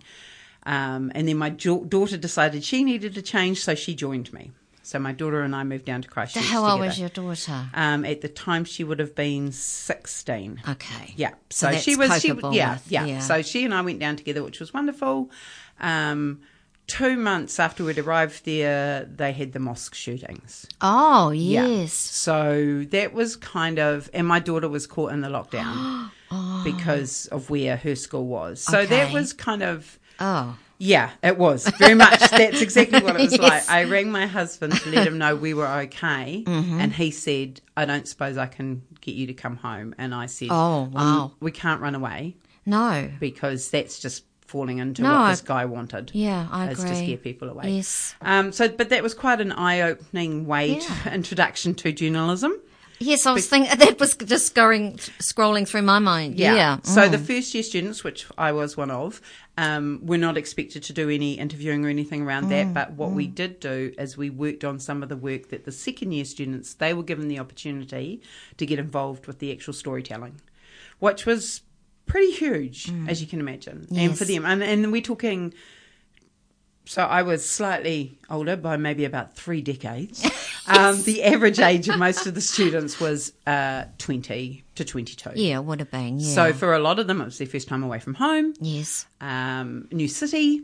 Um, 0.64 1.11
and 1.14 1.26
then 1.26 1.38
my 1.38 1.49
daughter 1.50 2.17
decided 2.17 2.62
she 2.62 2.85
needed 2.85 3.19
a 3.19 3.23
change, 3.23 3.61
so 3.64 3.75
she 3.75 3.95
joined 3.97 4.33
me. 4.33 4.52
So 4.83 4.99
my 4.99 5.12
daughter 5.12 5.43
and 5.43 5.55
I 5.55 5.62
moved 5.65 5.85
down 5.85 6.03
to 6.03 6.09
So 6.09 6.12
Christchurch. 6.12 6.45
how 6.45 6.69
old 6.69 6.81
was 6.81 6.99
your 6.99 7.09
daughter? 7.09 7.67
Um, 7.75 8.05
at 8.05 8.21
the 8.21 8.29
time, 8.29 8.65
she 8.65 8.83
would 8.85 8.99
have 8.99 9.15
been 9.15 9.53
sixteen. 9.53 10.61
Okay. 10.69 11.15
Yeah. 11.17 11.31
So 11.51 11.71
So, 11.73 11.79
she 11.79 11.97
was. 11.97 12.21
She 12.21 12.29
yeah, 12.29 12.35
with, 12.75 12.91
yeah 12.91 13.05
yeah. 13.05 13.19
So 13.21 13.43
she 13.43 13.65
and 13.65 13.73
I 13.73 13.81
went 13.83 13.99
down 14.01 14.17
together, 14.17 14.43
which 14.43 14.59
was 14.61 14.75
wonderful. 14.75 15.31
Um, 15.81 16.41
two 16.89 17.17
months 17.17 17.59
after 17.61 17.85
we'd 17.85 17.99
arrived 17.99 18.45
there, 18.45 19.05
they 19.05 19.33
had 19.33 19.53
the 19.53 19.61
mosque 19.61 19.95
shootings. 19.95 20.67
Oh 20.81 21.31
Yeah. 21.31 21.67
yes. 21.67 21.93
So 21.93 22.85
that 22.91 23.12
was 23.15 23.37
kind 23.37 23.79
of, 23.79 24.11
and 24.12 24.27
my 24.27 24.41
daughter 24.41 24.69
was 24.69 24.87
caught 24.87 25.12
in 25.12 25.21
the 25.21 25.29
lockdown 25.29 26.11
because 26.65 27.27
of 27.27 27.51
where 27.51 27.77
her 27.77 27.95
school 27.95 28.27
was. 28.27 28.61
So 28.61 28.85
that 28.85 29.12
was 29.12 29.33
kind 29.33 29.62
of. 29.62 29.99
Oh. 30.21 30.57
Yeah, 30.79 31.11
it 31.23 31.38
was 31.38 31.69
very 31.79 31.95
much. 31.95 32.19
That's 32.31 32.61
exactly 32.61 33.00
what 33.00 33.14
it 33.17 33.23
was 33.23 33.33
Yes. 33.33 33.41
like. 33.41 33.71
I 33.71 33.85
rang 33.85 34.11
my 34.11 34.26
husband 34.26 34.73
to 34.75 34.91
let 34.91 35.07
him 35.07 35.19
know 35.19 35.37
we 35.37 35.55
were 35.55 35.67
okay, 35.69 36.43
Mm-hmm. 36.47 36.81
and 36.81 36.93
he 36.93 37.11
said, 37.11 37.61
"I 37.76 37.85
don't 37.85 38.07
suppose 38.09 38.37
I 38.37 38.47
can 38.47 38.83
get 39.00 39.14
you 39.14 39.26
to 39.29 39.35
come 39.35 39.57
home." 39.57 39.95
And 39.99 40.14
I 40.14 40.26
said, 40.26 40.49
Oh, 40.50 40.91
"Um, 40.95 41.33
we 41.41 41.50
can't 41.52 41.81
run 41.81 41.95
away 41.95 42.37
No. 42.67 43.09
because 43.21 43.71
that's 43.71 43.99
just 44.00 44.25
falling 44.41 44.79
into 44.79 45.02
No, 45.02 45.12
what 45.21 45.31
this 45.31 45.41
guy 45.41 45.64
wanted." 45.67 46.11
Yeah, 46.14 46.49
I 46.50 46.71
is 46.71 46.81
agree. 46.81 46.91
to 46.91 46.97
scare 46.97 47.17
people 47.17 47.49
away. 47.49 47.71
Yes. 47.76 48.14
Um, 48.21 48.50
so, 48.52 48.69
but 48.69 48.88
that 48.88 49.02
was 49.02 49.14
quite 49.14 49.41
an 49.41 49.52
eye-opening 49.52 50.47
way 50.47 50.75
Yeah. 50.75 50.81
to 51.05 51.14
introduction 51.14 51.75
to 51.76 51.93
journalism. 51.93 52.52
Yes, 53.02 53.26
I 53.26 53.32
was 53.32 53.47
thinking 53.49 53.76
that 53.78 53.99
was 54.00 54.14
just 54.16 54.54
going 54.54 54.97
scrolling 55.18 55.66
through 55.66 55.82
my 55.82 55.99
mind. 55.99 56.38
Yeah. 56.38 56.78
So 56.82 57.02
Mm. 57.02 57.11
the 57.11 57.18
first 57.18 57.52
year 57.54 57.62
students, 57.62 58.02
which 58.04 58.26
I 58.38 58.52
was 58.52 58.76
one 58.76 58.90
of, 58.90 59.21
um, 59.59 60.00
were 60.04 60.18
not 60.18 60.37
expected 60.37 60.82
to 60.85 60.92
do 60.92 61.11
any 61.11 61.35
interviewing 61.35 61.85
or 61.85 61.88
anything 61.88 62.23
around 62.23 62.44
Mm. 62.47 62.49
that. 62.50 62.75
But 62.75 62.92
what 62.92 63.11
we 63.12 63.26
did 63.26 63.61
do 63.61 63.92
is 63.99 64.16
we 64.16 64.30
worked 64.30 64.64
on 64.64 64.78
some 64.78 65.02
of 65.02 65.09
the 65.09 65.16
work 65.16 65.49
that 65.50 65.64
the 65.64 65.73
second 65.73 66.12
year 66.12 66.25
students 66.25 66.75
they 66.75 66.94
were 66.94 67.02
given 67.02 67.28
the 67.28 67.38
opportunity 67.38 68.23
to 68.56 68.64
get 68.66 68.78
involved 68.78 69.26
with 69.26 69.38
the 69.40 69.52
actual 69.52 69.73
storytelling, 69.75 70.40
which 70.99 71.26
was 71.26 71.62
pretty 72.06 72.32
huge, 72.32 72.90
as 73.09 73.21
you 73.21 73.26
can 73.26 73.40
imagine, 73.40 73.87
and 73.94 74.16
for 74.16 74.25
Mm. 74.25 74.28
Them. 74.28 74.44
And, 74.47 74.62
and 74.62 74.92
we're 74.92 75.02
talking. 75.02 75.52
So 76.85 77.03
I 77.03 77.23
was 77.23 77.49
slightly 77.49 78.19
older 78.29 78.57
by 78.57 78.77
maybe 78.77 79.05
about 79.05 79.35
three 79.35 79.62
decades. 79.62 80.25
um, 80.67 81.01
the 81.05 81.23
average 81.23 81.61
age 81.61 81.89
of 81.89 81.99
most 81.99 82.27
of 82.27 82.35
the 82.35 82.41
students 82.41 82.99
was 83.01 83.33
uh, 83.47 83.85
twenty 83.99 84.65
to 84.75 84.85
twenty-two. 84.85 85.31
yeah, 85.37 85.59
would 85.61 85.79
have 85.81 85.91
been. 85.91 86.19
Yeah. 86.19 86.35
So 86.35 86.53
for 86.53 86.75
a 86.75 86.79
lot 86.81 86.99
of 86.99 87.07
them, 87.07 87.21
it 87.21 87.25
was 87.25 87.39
their 87.39 87.47
first 87.47 87.69
time 87.69 87.83
away 87.83 87.99
from 88.01 88.15
home, 88.15 88.55
yes. 88.61 89.07
um, 89.21 89.87
new 89.93 90.09
city. 90.09 90.62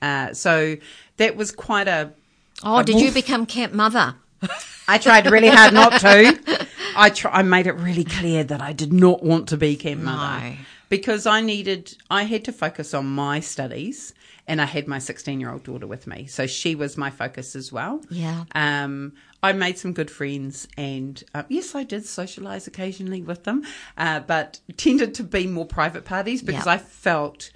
Uh, 0.00 0.32
so 0.32 0.76
that 1.18 1.36
was 1.36 1.52
quite 1.52 1.86
a. 1.88 2.12
Oh, 2.62 2.78
a 2.78 2.84
did 2.84 3.00
you 3.00 3.12
become 3.12 3.44
camp 3.46 3.72
mother? 3.72 4.14
I 4.88 4.98
tried 4.98 5.30
really 5.30 5.48
hard 5.48 5.74
not 5.74 6.00
to. 6.00 6.66
I 6.96 7.10
try, 7.10 7.30
I 7.30 7.42
made 7.42 7.66
it 7.66 7.72
really 7.74 8.04
clear 8.04 8.42
that 8.44 8.60
I 8.62 8.72
did 8.72 8.92
not 8.92 9.22
want 9.22 9.48
to 9.50 9.56
be 9.56 9.76
camp 9.76 10.00
mother 10.00 10.48
No. 10.50 10.56
because 10.88 11.26
I 11.26 11.40
needed. 11.40 11.96
I 12.10 12.22
had 12.22 12.44
to 12.46 12.52
focus 12.52 12.94
on 12.94 13.06
my 13.06 13.40
studies, 13.40 14.14
and 14.48 14.60
I 14.60 14.64
had 14.64 14.88
my 14.88 14.98
sixteen-year-old 14.98 15.62
daughter 15.62 15.86
with 15.86 16.06
me, 16.08 16.26
so 16.26 16.46
she 16.48 16.74
was 16.74 16.96
my 16.96 17.10
focus 17.10 17.54
as 17.54 17.70
well. 17.70 18.00
Yeah. 18.10 18.44
Um, 18.56 19.12
I 19.40 19.52
made 19.52 19.78
some 19.78 19.92
good 19.92 20.10
friends, 20.10 20.66
and 20.76 21.22
uh, 21.34 21.44
yes, 21.48 21.76
I 21.76 21.84
did 21.84 22.02
socialise 22.02 22.66
occasionally 22.66 23.22
with 23.22 23.44
them, 23.44 23.62
uh, 23.96 24.18
but 24.20 24.58
tended 24.76 25.14
to 25.14 25.22
be 25.22 25.46
more 25.46 25.66
private 25.66 26.04
parties 26.04 26.42
because 26.42 26.66
Yeah. 26.66 26.72
I 26.72 26.78
felt 26.78 27.52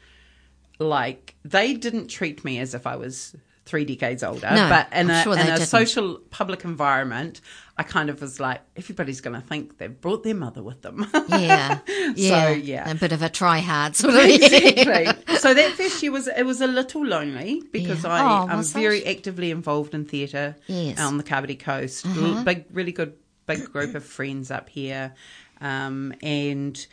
like 0.78 1.34
they 1.44 1.74
didn't 1.74 2.08
treat 2.08 2.44
me 2.44 2.58
as 2.58 2.74
if 2.74 2.86
I 2.86 2.96
was 2.96 3.34
three 3.64 3.84
decades 3.84 4.22
older. 4.22 4.50
No, 4.50 4.68
but 4.68 4.88
in 4.92 5.10
I'm 5.10 5.16
a, 5.16 5.22
sure 5.22 5.32
in 5.38 5.46
a 5.48 5.64
social 5.66 6.18
public 6.30 6.64
environment, 6.64 7.40
I 7.78 7.84
kind 7.84 8.10
of 8.10 8.20
was 8.20 8.40
like, 8.40 8.60
everybody's 8.76 9.20
going 9.20 9.40
to 9.40 9.46
think 9.46 9.78
they've 9.78 9.98
brought 10.00 10.24
their 10.24 10.34
mother 10.34 10.62
with 10.62 10.82
them. 10.82 11.06
Yeah. 11.28 11.78
Yeah. 12.16 12.50
yeah. 12.50 12.90
A 12.90 12.94
bit 12.94 13.12
of 13.12 13.22
a 13.22 13.28
try 13.28 13.60
hard 13.60 13.94
sort 13.96 14.14
of. 14.16 14.20
exactly. 14.24 15.36
so 15.36 15.54
that 15.54 15.72
first 15.76 16.02
year 16.02 16.12
was 16.12 16.26
it 16.28 16.44
was 16.44 16.60
a 16.60 16.66
little 16.66 17.04
lonely 17.06 17.62
because 17.72 18.04
Yeah. 18.04 18.10
I 18.12 18.42
Oh, 18.42 18.48
am 18.48 18.60
it? 18.60 18.66
very 18.66 19.06
actively 19.06 19.50
involved 19.50 19.94
in 19.94 20.04
theatre 20.04 20.56
Yes. 20.66 20.98
Uh-huh. 20.98 21.08
on 21.08 21.16
the 21.18 21.24
Kapiti 21.24 21.56
Coast. 21.56 22.04
L- 22.06 22.42
Big, 22.44 22.64
really 22.72 22.92
good, 22.92 23.14
big 23.46 23.64
group 23.72 23.94
of 23.94 24.04
friends 24.04 24.50
up 24.50 24.68
here, 24.68 25.14
um, 25.60 26.12
and 26.22 26.84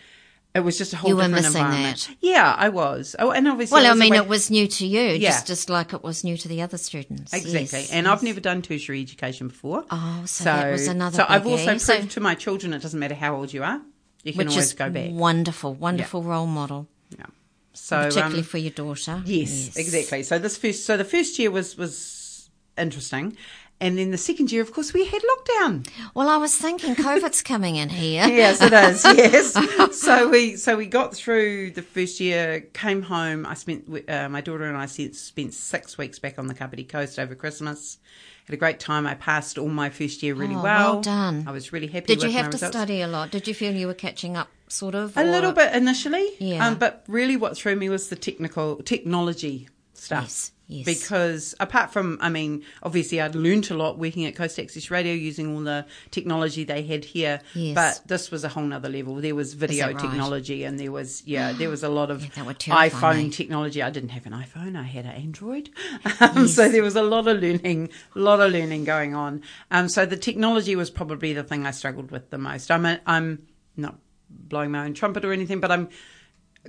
it 0.55 0.61
was 0.61 0.77
just 0.77 0.93
a 0.93 0.97
whole 0.97 1.09
You 1.09 1.15
were 1.15 1.23
different 1.23 1.45
missing 1.45 1.61
environment. 1.61 2.07
that. 2.09 2.15
Yeah, 2.21 2.55
I 2.57 2.69
was. 2.69 3.15
Oh, 3.19 3.31
and 3.31 3.47
obviously, 3.47 3.75
Well, 3.75 3.91
I 3.91 3.93
mean, 3.93 4.13
away- 4.13 4.17
it 4.23 4.27
was 4.27 4.49
new 4.49 4.67
to 4.67 4.85
you, 4.85 5.01
Yeah. 5.01 5.29
just 5.29 5.47
just 5.47 5.69
like 5.69 5.93
it 5.93 6.03
was 6.03 6.23
new 6.23 6.37
to 6.37 6.47
the 6.47 6.61
other 6.61 6.77
students. 6.77 7.33
Exactly, 7.33 7.61
Yes, 7.79 7.91
and 7.91 8.05
yes. 8.05 8.11
I've 8.13 8.23
never 8.23 8.39
done 8.39 8.61
tertiary 8.61 9.01
education 9.01 9.47
before. 9.47 9.85
Oh, 9.91 10.23
so 10.25 10.43
that 10.45 10.71
was 10.71 10.87
another 10.87 11.17
So 11.17 11.25
I've 11.29 11.45
also 11.45 11.65
proved 11.65 11.81
So- 11.81 12.01
to 12.01 12.19
my 12.19 12.35
children 12.35 12.73
it 12.73 12.81
doesn't 12.81 12.99
matter 12.99 13.15
how 13.15 13.35
old 13.35 13.53
you 13.53 13.63
are, 13.63 13.81
you 14.23 14.33
can 14.33 14.47
always 14.49 14.73
go 14.73 14.89
back. 14.89 15.11
wonderful, 15.11 15.73
wonderful 15.75 16.23
role 16.23 16.47
model, 16.47 16.87
Yeah. 17.17 17.25
So 17.73 17.97
particularly 18.03 18.39
um, 18.39 18.43
for 18.43 18.57
your 18.57 18.71
daughter. 18.71 19.21
Yes, 19.25 19.75
exactly. 19.77 20.23
So 20.23 20.39
this 20.39 20.57
first, 20.57 20.85
so 20.85 20.97
the 20.97 21.05
first 21.05 21.37
year 21.39 21.51
was 21.51 21.77
was 21.77 22.49
interesting, 22.77 23.37
and 23.81 23.97
then 23.97 24.11
the 24.11 24.17
second 24.17 24.51
year, 24.51 24.61
of 24.61 24.73
course, 24.73 24.93
we 24.93 25.05
had 25.05 25.21
lockdown. 25.21 25.87
Well, 26.13 26.27
I 26.29 26.37
was 26.37 26.55
thinking 26.55 26.95
COVID's 26.95 27.41
coming 27.41 27.75
in 27.77 27.89
here. 27.89 28.27
Yes, 28.27 28.61
it 28.61 28.73
is. 28.73 29.05
Yes. 29.17 30.01
so 30.01 30.29
we 30.29 30.55
so 30.55 30.75
we 30.77 30.85
got 30.85 31.15
through 31.15 31.71
the 31.71 31.81
first 31.81 32.19
year, 32.19 32.61
came 32.73 33.01
home. 33.03 33.45
I 33.45 33.53
spent 33.53 33.89
uh, 34.09 34.29
my 34.29 34.41
daughter 34.41 34.65
and 34.65 34.77
I 34.77 34.85
spent 34.85 35.53
six 35.53 35.97
weeks 35.97 36.19
back 36.19 36.37
on 36.39 36.47
the 36.47 36.53
Kapiti 36.53 36.83
Coast 36.83 37.19
over 37.19 37.35
Christmas. 37.35 37.97
Had 38.45 38.53
a 38.55 38.57
great 38.57 38.79
time. 38.79 39.05
I 39.05 39.13
passed 39.13 39.57
all 39.59 39.67
my 39.69 39.89
first 39.91 40.23
year 40.23 40.33
really 40.33 40.55
Oh, 40.55 40.63
well. 40.63 40.91
well 40.93 41.01
done. 41.01 41.45
I 41.47 41.51
was 41.51 41.71
really 41.71 41.85
happy. 41.87 42.07
Did 42.07 42.23
you 42.23 42.31
have 42.31 42.45
to 42.49 42.55
results. 42.55 42.75
study 42.75 43.01
a 43.01 43.07
lot? 43.07 43.29
Did 43.31 43.47
you 43.47 43.53
feel 43.53 43.75
you 43.75 43.85
were 43.85 43.93
catching 43.93 44.35
up, 44.35 44.49
sort 44.67 44.95
of? 44.95 45.15
A 45.15 45.21
or- 45.21 45.25
little 45.25 45.51
bit 45.51 45.75
initially, 45.75 46.29
Yeah. 46.39 46.65
um, 46.67 46.75
but 46.79 47.03
really 47.07 47.35
what 47.37 47.55
threw 47.55 47.75
me 47.75 47.89
was 47.89 48.09
the 48.09 48.15
technical 48.15 48.77
technology 48.77 49.69
stuff. 49.93 50.23
Yes, 50.23 50.51
yes. 50.69 50.85
Because 50.85 51.53
apart 51.59 51.91
from, 51.91 52.17
I 52.21 52.29
mean, 52.29 52.63
obviously 52.81 53.19
I'd 53.19 53.35
learnt 53.35 53.69
a 53.71 53.75
lot 53.75 53.97
working 53.97 54.25
at 54.25 54.35
Coast 54.35 54.57
Access 54.59 54.89
Radio 54.89 55.13
using 55.13 55.53
all 55.53 55.61
the 55.61 55.85
technology 56.11 56.63
they 56.63 56.83
had 56.83 57.03
here, 57.03 57.41
Yes. 57.53 57.75
but 57.75 58.07
this 58.07 58.31
was 58.31 58.43
a 58.45 58.49
whole 58.49 58.63
nother 58.63 58.87
level. 58.87 59.15
There 59.15 59.35
was 59.35 59.55
video 59.55 59.87
right? 59.87 59.99
technology 59.99 60.63
and 60.63 60.79
there 60.79 60.91
was, 60.91 61.21
yeah, 61.25 61.51
there 61.51 61.69
was 61.69 61.83
a 61.83 61.89
lot 61.89 62.09
of 62.11 62.21
Yeah, 62.23 62.29
that 62.35 62.45
would 62.45 62.59
terrify 62.59 62.89
iPhone 63.15 63.33
technology. 63.33 63.81
I 63.83 63.89
didn't 63.89 64.09
have 64.09 64.25
an 64.25 64.31
iPhone, 64.33 64.77
I 64.77 64.83
had 64.83 65.05
an 65.05 65.11
Android. 65.11 65.69
Um, 66.21 66.47
So 66.47 66.69
there 66.69 66.83
was 66.83 66.95
a 66.95 67.03
lot 67.03 67.27
of 67.27 67.41
learning, 67.41 67.89
a 68.15 68.19
lot 68.19 68.39
of 68.39 68.51
learning 68.51 68.85
going 68.85 69.15
on. 69.15 69.41
Um, 69.71 69.89
so 69.89 70.05
the 70.05 70.17
technology 70.17 70.75
was 70.75 70.89
probably 70.89 71.33
the 71.33 71.43
thing 71.43 71.65
I 71.65 71.71
struggled 71.71 72.11
with 72.11 72.29
the 72.29 72.37
most. 72.37 72.69
I'm, 72.71 72.85
a, 72.85 72.99
I'm 73.05 73.47
not 73.75 73.97
blowing 74.29 74.71
my 74.71 74.85
own 74.85 74.93
trumpet 74.93 75.25
or 75.25 75.33
anything, 75.33 75.59
but 75.59 75.71
I'm 75.71 75.89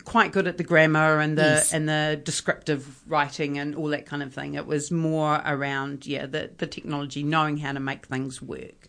quite 0.05 0.33
good 0.33 0.47
at 0.47 0.57
the 0.57 0.65
grammar 0.65 1.19
and 1.21 1.37
the 1.37 1.43
Yes. 1.43 1.73
and 1.73 1.89
the 1.89 2.21
descriptive 2.25 3.01
writing 3.07 3.59
and 3.59 3.75
all 3.75 3.89
that 3.89 4.07
kind 4.07 4.23
of 4.23 4.33
thing. 4.33 4.55
It 4.55 4.67
was 4.67 4.91
more 4.91 5.43
around 5.45 6.07
yeah 6.07 6.27
the 6.27 6.51
the 6.57 6.67
technology, 6.67 7.23
knowing 7.23 7.57
how 7.59 7.73
to 7.73 7.81
make 7.81 8.07
things 8.07 8.41
work. 8.41 8.89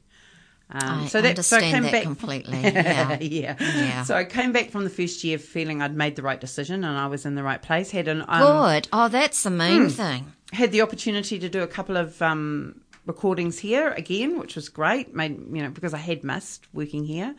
Um, 0.73 1.01
I 1.01 1.07
so 1.07 1.21
that 1.21 1.43
so 1.43 1.57
I 1.57 1.59
understand 1.59 1.63
came 1.73 1.83
that 1.83 1.91
back 1.91 2.03
completely, 2.03 2.59
yeah. 2.63 3.17
yeah. 3.19 3.55
Yeah. 3.59 4.03
So 4.03 4.15
I 4.15 4.23
came 4.23 4.53
back 4.53 4.69
from 4.71 4.85
the 4.85 4.89
first 4.89 5.21
year 5.23 5.37
feeling 5.37 5.81
I'd 5.81 5.95
made 5.95 6.15
the 6.15 6.21
right 6.21 6.39
decision 6.39 6.85
and 6.85 6.97
I 6.97 7.07
was 7.07 7.25
in 7.25 7.35
the 7.35 7.43
right 7.43 7.61
place. 7.61 7.91
Had 7.91 8.07
an 8.07 8.23
um, 8.29 8.41
Good. 8.41 8.87
Oh, 8.93 9.09
that's 9.09 9.43
the 9.43 9.49
Hmm. 9.49 9.57
main 9.57 9.89
thing. 9.89 10.31
had 10.53 10.71
the 10.71 10.81
opportunity 10.81 11.39
to 11.39 11.49
do 11.49 11.61
a 11.61 11.67
couple 11.67 11.97
of 11.97 12.21
um, 12.21 12.79
recordings 13.05 13.59
here 13.59 13.89
again, 13.91 14.39
which 14.39 14.55
was 14.55 14.69
great. 14.69 15.13
Made 15.13 15.39
you 15.51 15.61
know 15.61 15.69
because 15.71 15.93
I 15.93 15.97
had 15.97 16.23
missed 16.23 16.67
working 16.73 17.03
here. 17.03 17.35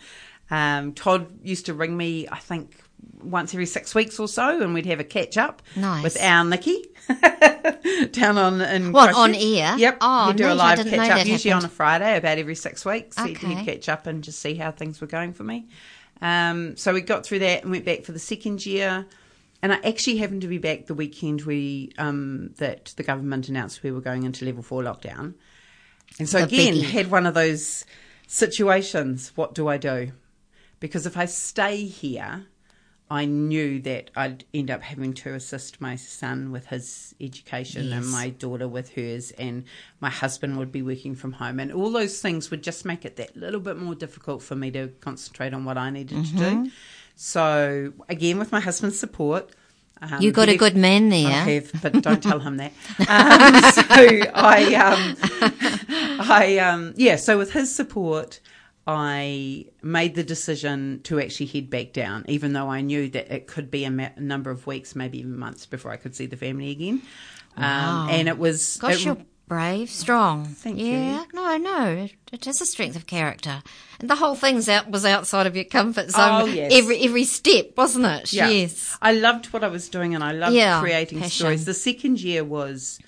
Um, 0.51 0.93
Todd 0.93 1.29
used 1.43 1.65
to 1.67 1.73
ring 1.75 1.97
me, 1.97 2.29
I 2.31 2.39
think, 2.39 2.77
once 3.23 3.55
every 3.55 3.67
six 3.67 3.95
weeks 3.95 4.19
or 4.19 4.29
so, 4.29 4.61
and 4.63 4.75
we'd 4.75 4.87
have 4.87 5.01
a 5.01 5.05
catch 5.05 5.37
up 5.37 5.63
Nice. 5.77 6.03
with 6.03 6.21
our 6.21 6.45
Nikki 6.45 6.85
down 8.13 8.39
on 8.39 8.61
in 8.61 8.93
What, 8.93 9.15
Christchurch. 9.15 9.17
on 9.17 9.35
air? 9.35 9.79
Yep, 9.79 9.99
Oh, 10.01 10.27
he'd 10.29 10.37
do 10.37 10.45
neat. 10.45 10.51
a 10.51 10.55
live 10.55 10.79
catch 10.87 11.11
up 11.21 11.27
usually 11.27 11.53
on 11.53 11.65
a. 11.65 11.69
Friday, 11.69 12.17
about 12.17 12.39
every 12.39 12.55
six 12.55 12.85
weeks. 12.85 13.17
He'd, 13.23 13.39
he'd 13.39 13.65
catch 13.65 13.89
up 13.89 14.07
and 14.07 14.23
just 14.25 14.41
see 14.41 14.55
how 14.55 14.71
things 14.71 15.01
were 15.01 15.07
going 15.07 15.33
for 15.33 15.45
me. 15.45 15.67
Um, 16.21 16.77
so 16.77 16.93
we 16.95 17.01
got 17.01 17.25
through 17.25 17.41
that 17.41 17.63
and 17.63 17.71
went 17.71 17.85
back 17.85 18.03
for 18.05 18.13
the 18.13 18.19
second 18.19 18.65
year. 18.67 19.07
And 19.63 19.73
I 19.73 19.77
actually 19.85 20.17
happened 20.17 20.43
to 20.43 20.49
be 20.49 20.59
back 20.59 20.87
the 20.87 20.95
weekend 20.95 21.43
we 21.43 21.93
um, 21.99 22.51
that 22.59 22.93
the 22.97 23.03
government 23.05 23.49
announced 23.49 23.83
we 23.85 23.93
were 23.93 24.01
going 24.01 24.25
into 24.25 24.45
level 24.45 24.63
four 24.63 24.83
lockdown. 24.83 25.35
And 26.19 26.29
so 26.29 26.39
The 26.39 26.45
again, 26.47 26.75
biggie. 26.75 26.83
had 26.91 27.11
one 27.11 27.27
of 27.27 27.35
those 27.35 27.85
situations. 28.27 29.33
What 29.37 29.55
do 29.55 29.69
I 29.69 29.77
do? 29.77 30.13
Because 30.81 31.07
if 31.07 31.17
I 31.17 31.27
stay 31.27 31.85
here, 31.85 32.47
I 33.21 33.25
knew 33.27 33.71
that 33.83 34.11
I'd 34.23 34.45
end 34.55 34.71
up 34.71 34.83
having 34.83 35.13
to 35.23 35.35
assist 35.35 35.81
my 35.81 35.97
son 35.97 36.51
with 36.55 36.67
his 36.75 37.15
education 37.21 37.93
and 37.93 38.07
my 38.11 38.31
daughter 38.31 38.67
with 38.77 38.89
hers, 38.95 39.31
and 39.33 39.65
my 40.01 40.11
husband 40.23 40.57
would 40.59 40.73
be 40.73 40.83
working 40.83 41.15
from 41.15 41.33
home, 41.33 41.61
and 41.61 41.71
all 41.73 41.91
those 41.91 42.21
things 42.25 42.51
would 42.51 42.63
just 42.71 42.85
make 42.85 43.05
it 43.05 43.17
that 43.17 43.37
little 43.37 43.61
bit 43.61 43.77
more 43.77 43.95
difficult 43.95 44.43
for 44.43 44.57
me 44.57 44.71
to 44.79 44.89
concentrate 45.01 45.53
on 45.53 45.65
what 45.65 45.77
I 45.77 45.91
needed 45.91 46.25
to 46.25 46.33
Mm-hmm. 46.35 46.65
do. 46.65 46.71
So 47.15 47.93
again, 48.09 48.39
with 48.39 48.51
my 48.53 48.61
husband's 48.61 48.99
support. 48.99 49.51
Um, 50.01 50.21
You 50.21 50.33
got 50.33 50.49
a 50.49 50.57
good 50.57 50.77
man 50.77 51.11
there. 51.11 51.29
I 51.29 51.51
have, 51.53 51.71
but 51.83 51.93
don't 52.03 52.23
tell 52.23 52.41
him 52.41 52.57
that. 52.57 52.73
Um, 52.99 53.73
so 53.73 53.83
I, 54.35 54.75
um, 54.87 55.01
I, 56.41 56.59
um, 56.59 56.95
yeah. 56.97 57.17
So 57.17 57.39
with 57.39 57.53
his 57.53 57.73
support, 57.75 58.41
I 58.87 59.67
made 59.83 60.15
the 60.17 60.25
decision 60.25 61.01
to 61.05 61.21
actually 61.21 61.47
head 61.47 61.71
back 61.71 61.93
down, 61.93 62.25
even 62.29 62.53
though 62.53 62.69
I 62.69 62.81
knew 62.81 63.09
that 63.11 63.33
it 63.33 63.47
could 63.47 63.71
be 63.71 63.85
a, 63.85 63.91
ma- 63.91 64.09
number 64.19 64.51
of 64.51 64.67
weeks, 64.67 64.97
maybe 64.97 65.19
even 65.21 65.39
months 65.39 65.67
before 65.67 65.93
I 65.93 65.97
could 65.97 66.17
see 66.17 66.27
the 66.27 66.37
family 66.37 66.71
again. 66.71 67.03
Wow. 67.57 68.03
Um, 68.05 68.09
and 68.11 68.29
it 68.29 68.39
was, 68.39 68.79
Gosh, 68.79 68.95
it- 68.95 69.05
you're 69.05 69.19
brave, 69.47 69.89
strong. 69.91 70.47
Thank 70.47 70.79
you. 70.81 70.87
yeah. 70.87 71.25
No, 71.33 71.57
no, 71.59 71.87
it, 71.91 72.15
it 72.33 72.47
is 72.49 72.61
a 72.61 72.67
strength 72.67 72.97
of 72.97 73.07
character, 73.07 73.63
and 74.01 74.11
the 74.11 74.17
whole 74.17 74.35
thing's 74.35 74.69
out 74.69 74.91
was 74.91 75.05
outside 75.05 75.47
of 75.47 75.55
your 75.55 75.67
comfort 75.67 76.11
zone. 76.11 76.43
Oh, 76.43 76.47
yes. 76.47 76.73
Every 76.75 76.99
every 77.05 77.25
step, 77.25 77.77
wasn't 77.77 78.07
it? 78.07 78.33
Yeah. 78.33 78.49
Yes. 78.49 78.97
I 79.03 79.13
loved 79.13 79.47
what 79.53 79.63
I 79.63 79.69
was 79.69 79.89
doing 79.89 80.15
and 80.15 80.25
I 80.25 80.33
loved 80.33 80.57
Yeah, 80.57 80.81
creating 80.81 81.19
passion. 81.21 81.31
stories. 81.31 81.65
The 81.67 81.75
second 81.75 82.21
year 82.21 82.43
was 82.43 82.99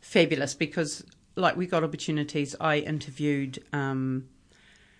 fabulous 0.00 0.52
because, 0.54 1.04
like, 1.36 1.56
we 1.56 1.66
got 1.66 1.82
opportunities. 1.84 2.54
I 2.60 2.78
interviewed 2.78 3.62
um, 3.72 4.28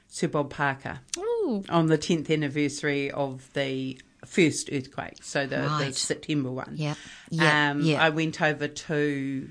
Sir 0.09 0.29
Bob 0.29 0.51
Parker 0.51 1.01
Ooh. 1.19 1.64
on 1.69 1.87
the 1.87 1.99
10th 1.99 2.31
anniversary 2.31 3.11
of 3.11 3.53
the 3.55 3.99
first 4.25 4.71
earthquake, 4.73 5.23
so 5.23 5.47
the, 5.47 5.57
the 5.85 5.93
September 5.93 6.51
one. 6.51 6.75
Yeah, 6.77 6.95
Yep. 7.31 7.53
Um, 7.53 7.81
yep. 7.83 8.01
I 8.01 8.09
went 8.11 8.40
over 8.40 8.69
to 8.69 9.51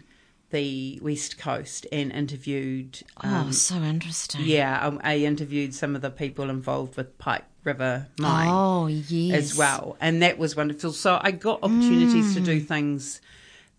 the 0.50 1.00
West 1.02 1.38
Coast 1.38 1.86
and 1.92 2.12
interviewed. 2.12 3.02
Um, 3.18 3.48
oh, 3.48 3.52
so 3.52 3.76
interesting. 3.76 4.42
yeah, 4.46 4.86
um, 4.86 5.00
I 5.04 5.18
interviewed 5.18 5.74
some 5.74 5.96
of 5.96 6.02
the 6.02 6.10
people 6.12 6.50
involved 6.50 6.96
with 6.98 7.18
Pike 7.18 7.44
River 7.64 8.08
Mine 8.20 8.50
Oh, 8.52 8.88
yes. 8.88 9.36
as 9.38 9.56
well. 9.58 9.98
And 10.02 10.22
that 10.22 10.38
was 10.38 10.56
wonderful. 10.56 10.92
So 10.94 11.20
I 11.22 11.32
got 11.32 11.60
opportunities 11.64 12.34
to 12.36 12.40
do 12.42 12.60
Mm. 12.62 12.68
things 12.68 13.22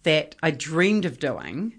that 0.04 0.34
I 0.42 0.50
dreamed 0.50 1.04
of 1.06 1.18
doing. 1.18 1.74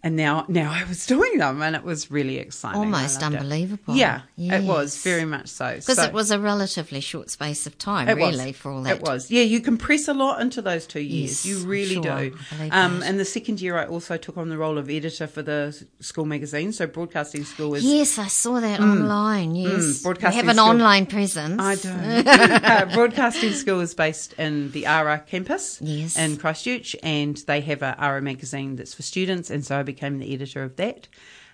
And 0.00 0.14
now, 0.14 0.44
now 0.46 0.70
I 0.72 0.84
was 0.84 1.06
doing 1.06 1.38
them, 1.38 1.60
and 1.60 1.74
it 1.74 1.82
was 1.82 2.08
really 2.08 2.38
exciting. 2.38 2.78
Almost 2.78 3.20
loved 3.20 3.34
it. 3.34 3.38
unbelievable. 3.40 3.96
Yeah, 3.96 4.20
it 4.36 4.62
was 4.62 5.02
very 5.02 5.24
much 5.24 5.48
so. 5.48 5.74
Because 5.74 5.96
So- 5.96 6.04
it 6.04 6.12
was 6.12 6.30
a 6.30 6.38
relatively 6.38 7.00
short 7.00 7.30
space 7.30 7.66
of 7.66 7.76
time, 7.78 8.08
it 8.08 8.16
was. 8.16 8.36
really, 8.38 8.52
for 8.52 8.70
all 8.70 8.82
that. 8.84 8.98
It 8.98 9.02
was. 9.02 9.28
Yeah, 9.28 9.42
you 9.42 9.60
compress 9.60 10.06
a 10.06 10.14
lot 10.14 10.40
into 10.40 10.62
those 10.62 10.86
two 10.86 11.00
years. 11.00 11.44
Yes, 11.44 11.46
you 11.46 11.66
really 11.66 11.94
sure. 11.94 12.02
do. 12.30 12.36
Um, 12.70 13.02
and 13.02 13.18
the 13.18 13.24
second 13.24 13.60
year, 13.60 13.76
I 13.76 13.86
also 13.86 14.16
took 14.16 14.36
on 14.36 14.50
the 14.50 14.56
role 14.56 14.78
of 14.78 14.88
editor 14.88 15.26
for 15.26 15.42
the 15.42 15.76
school 15.98 16.26
magazine. 16.26 16.72
So 16.72 16.86
Broadcasting 16.86 17.44
School 17.44 17.74
is 17.74 17.82
Yes, 17.84 18.20
I 18.20 18.28
saw 18.28 18.60
that 18.60 18.78
online. 18.78 19.56
Yes, 19.56 19.72
we 19.72 19.78
Mm. 19.78 20.02
broadcasting 20.04 20.36
have 20.40 20.48
an 20.48 20.56
school. 20.58 20.68
online 20.68 21.06
presence. 21.06 21.60
I 21.60 21.74
don't. 21.74 22.28
uh, 22.64 22.86
Broadcasting 22.94 23.52
School 23.52 23.80
is 23.80 23.94
based 23.94 24.34
in 24.34 24.70
the 24.70 24.86
ARA 24.86 25.18
campus 25.26 25.78
Yes. 25.80 26.16
in 26.16 26.36
Christchurch, 26.36 26.94
and 27.02 27.36
they 27.48 27.60
have 27.62 27.82
a 27.82 27.96
ARA 27.98 28.22
magazine 28.22 28.76
that's 28.76 28.94
for 28.94 29.02
students, 29.02 29.50
and 29.50 29.66
so 29.66 29.80
I 29.80 29.82
became 29.98 30.18
the 30.18 30.32
editor 30.32 30.62
of 30.62 30.76
that. 30.76 31.08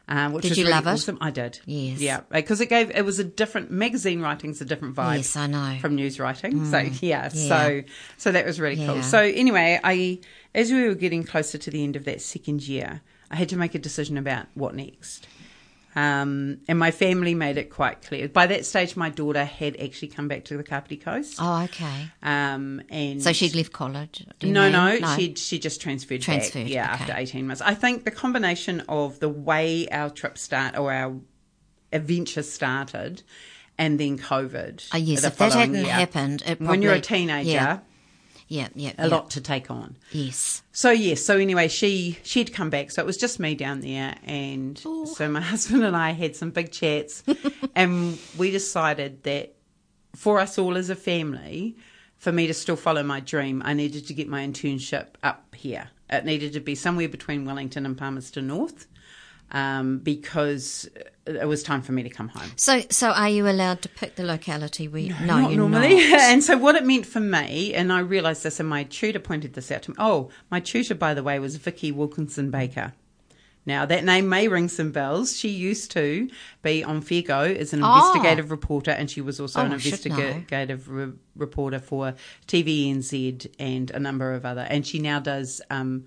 Um, 0.06 0.34
which 0.34 0.42
Did 0.42 0.58
you 0.58 0.64
really 0.64 0.74
love 0.74 0.86
it? 0.86 0.90
awesome. 0.90 1.16
I 1.22 1.30
did. 1.30 1.60
Yes. 1.64 1.98
Yeah, 1.98 2.20
because 2.30 2.60
it 2.60 2.68
gave 2.68 2.90
it 2.94 3.06
was 3.06 3.18
a 3.18 3.24
different 3.24 3.70
magazine 3.70 4.20
writing's 4.20 4.60
a 4.60 4.66
different 4.66 4.94
vibe. 4.94 5.16
Yes, 5.16 5.34
I 5.34 5.46
know. 5.46 5.78
from 5.80 5.94
news 5.94 6.20
writing. 6.20 6.66
So 6.66 6.76
yeah, 6.78 6.90
yeah. 7.00 7.28
so 7.30 7.82
so 8.18 8.30
that 8.32 8.44
was 8.44 8.60
really 8.60 8.76
Yeah. 8.76 8.86
cool. 8.92 9.02
So 9.02 9.18
anyway, 9.18 9.80
I 9.82 10.18
as 10.54 10.70
we 10.70 10.86
were 10.86 10.94
getting 10.94 11.24
closer 11.24 11.56
to 11.56 11.70
the 11.70 11.82
end 11.82 11.96
of 11.96 12.04
that 12.04 12.20
second 12.20 12.68
year, 12.68 13.00
I 13.30 13.36
had 13.36 13.48
to 13.48 13.56
make 13.56 13.74
a 13.74 13.78
decision 13.78 14.18
about 14.18 14.46
what 14.52 14.74
next. 14.74 15.26
Um, 15.96 16.58
and 16.66 16.78
my 16.78 16.90
family 16.90 17.34
made 17.34 17.56
it 17.56 17.70
quite 17.70 18.02
clear. 18.02 18.28
By 18.28 18.46
that 18.48 18.66
stage, 18.66 18.96
my 18.96 19.10
daughter 19.10 19.44
had 19.44 19.80
actually 19.80 20.08
come 20.08 20.26
back 20.26 20.44
to 20.46 20.56
the 20.56 20.64
Kapiti 20.64 20.96
Coast. 20.96 21.36
Oh, 21.40 21.62
okay. 21.64 22.08
Um, 22.22 22.82
and 22.90 23.22
So 23.22 23.32
she'd 23.32 23.54
left 23.54 23.72
college. 23.72 24.26
you 24.40 24.50
no, 24.52 24.68
no, 24.70 24.98
she 25.16 25.34
she 25.36 25.58
just 25.58 25.80
transferred, 25.80 26.20
Transferred, 26.22 26.64
back. 26.64 26.72
Yeah, 26.72 26.92
okay. 26.94 27.02
after 27.02 27.14
eighteen 27.16 27.46
months. 27.46 27.62
I 27.62 27.74
think 27.74 28.04
the 28.04 28.10
combination 28.10 28.80
of 28.88 29.20
the 29.20 29.28
way 29.28 29.86
our 29.88 30.10
trip 30.10 30.36
start 30.36 30.76
or 30.76 30.92
our 30.92 31.14
adventure 31.92 32.42
started, 32.42 33.22
and 33.78 34.00
then 34.00 34.18
COVID. 34.18 34.88
Oh, 34.92 34.96
yes, 34.96 35.20
the 35.22 35.28
if 35.28 35.36
that 35.38 35.52
hadn't 35.52 35.74
year. 35.76 35.84
happened, 35.92 36.42
it 36.44 36.60
when 36.60 36.82
you're 36.82 36.94
a 36.94 37.00
teenager, 37.00 37.50
yeah. 37.50 37.78
Yeah, 38.48 38.68
yeah, 38.74 38.92
a 38.98 39.08
lot 39.08 39.30
to 39.30 39.40
take 39.40 39.70
on. 39.70 39.96
Yes. 40.12 40.62
So 40.72 40.90
yes, 40.90 41.24
so 41.24 41.38
anyway, 41.38 41.68
she 41.68 42.18
she'd 42.22 42.52
come 42.52 42.70
back, 42.70 42.90
so 42.90 43.02
it 43.02 43.06
was 43.06 43.16
just 43.16 43.40
me 43.40 43.54
down 43.54 43.80
there, 43.80 44.16
and 44.24 44.78
so 44.78 45.28
my 45.28 45.40
husband 45.52 45.84
and 45.84 45.96
I 45.96 46.10
had 46.10 46.36
some 46.36 46.50
big 46.50 46.70
chats, 46.70 47.22
and 47.74 48.18
we 48.36 48.50
decided 48.50 49.22
that 49.22 49.54
for 50.14 50.40
us 50.40 50.58
all 50.58 50.76
as 50.76 50.90
a 50.90 50.94
family, 50.94 51.76
for 52.18 52.32
me 52.32 52.46
to 52.46 52.54
still 52.54 52.76
follow 52.76 53.02
my 53.02 53.20
dream, 53.20 53.62
I 53.64 53.72
needed 53.74 54.06
to 54.08 54.14
get 54.14 54.28
my 54.28 54.46
internship 54.46 55.08
up 55.22 55.54
here. 55.54 55.88
It 56.10 56.24
needed 56.24 56.52
to 56.52 56.60
be 56.60 56.74
somewhere 56.74 57.08
between 57.08 57.44
Wellington 57.44 57.86
and 57.86 57.96
Palmerston 57.96 58.46
North, 58.46 58.86
um, 59.52 59.98
because 59.98 60.88
it 61.26 61.48
was 61.48 61.62
time 61.62 61.80
for 61.82 61.92
me 61.92 62.02
to 62.02 62.10
come 62.10 62.28
home. 62.28 62.50
So, 62.56 62.82
so 62.90 63.08
are 63.10 63.28
you 63.28 63.48
allowed 63.48 63.80
to 63.82 63.88
pick 63.88 64.16
the 64.16 64.24
locality 64.24 64.88
where? 64.88 65.02
No, 65.20 65.40
not 65.40 65.50
you're 65.50 65.58
normally. 65.68 66.10
not. 66.10 66.20
and 66.20 66.44
so 66.44 66.56
what 66.58 66.74
it 66.74 66.84
meant 66.84 67.06
for 67.06 67.20
me, 67.20 67.72
and 67.74 67.92
I 67.92 68.00
realised 68.00 68.42
this, 68.42 68.60
and 68.60 68.68
my 68.68 68.84
tutor 68.84 69.18
pointed 69.20 69.54
this 69.54 69.70
out 69.70 69.82
to 69.84 69.90
me. 69.92 69.96
Oh, 69.98 70.30
my 70.50 70.60
tutor, 70.60 70.94
by 70.94 71.14
the 71.14 71.22
way, 71.22 71.38
was 71.38 71.56
Vicki 71.56 71.90
Wilkinson-Baker. 71.92 72.92
Now, 73.66 73.86
that 73.86 74.04
name 74.04 74.28
may 74.28 74.46
ring 74.46 74.68
some 74.68 74.92
bells. 74.92 75.34
She 75.38 75.48
used 75.48 75.90
to 75.92 76.28
be 76.62 76.84
on 76.84 77.00
Fair 77.00 77.22
as 77.56 77.72
an 77.72 77.82
Oh. 77.82 77.94
investigative 77.96 78.50
reporter, 78.50 78.90
and 78.90 79.10
she 79.10 79.22
was 79.22 79.40
also 79.40 79.60
Oh, 79.60 79.64
an 79.64 79.72
I 79.72 79.78
should 79.78 80.04
know. 80.04 80.16
investigative 80.18 80.90
re- 80.90 81.12
reporter 81.34 81.78
for 81.78 82.14
TVNZ 82.46 83.46
and 83.58 83.90
a 83.92 83.98
number 83.98 84.34
of 84.34 84.44
other. 84.44 84.66
And 84.68 84.86
she 84.86 84.98
now 84.98 85.18
does 85.18 85.62
um, 85.70 86.04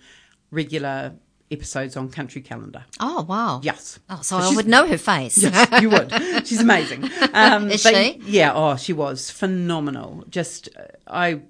regular 0.52 1.16
episodes 1.50 1.96
on 1.96 2.10
Country 2.10 2.42
Calendar. 2.42 2.84
Oh, 3.00 3.24
wow. 3.24 3.62
Yes. 3.64 4.00
Oh, 4.10 4.18
so, 4.22 4.40
So 4.40 4.52
I 4.52 4.56
would 4.56 4.68
know 4.68 4.88
her 4.88 4.98
face. 4.98 5.38
Yes, 5.38 5.82
you 5.82 5.90
would. 5.90 6.12
She's 6.48 6.62
amazing. 6.62 7.10
Um, 7.34 7.70
Is 7.70 7.84
but 7.84 7.94
she? 7.96 8.20
Yeah. 8.26 8.52
Oh, 8.54 8.76
she 8.78 8.94
was 8.94 9.30
phenomenal. 9.32 10.24
Just 10.30 10.70
uh, 10.76 10.84
I. 11.08 11.42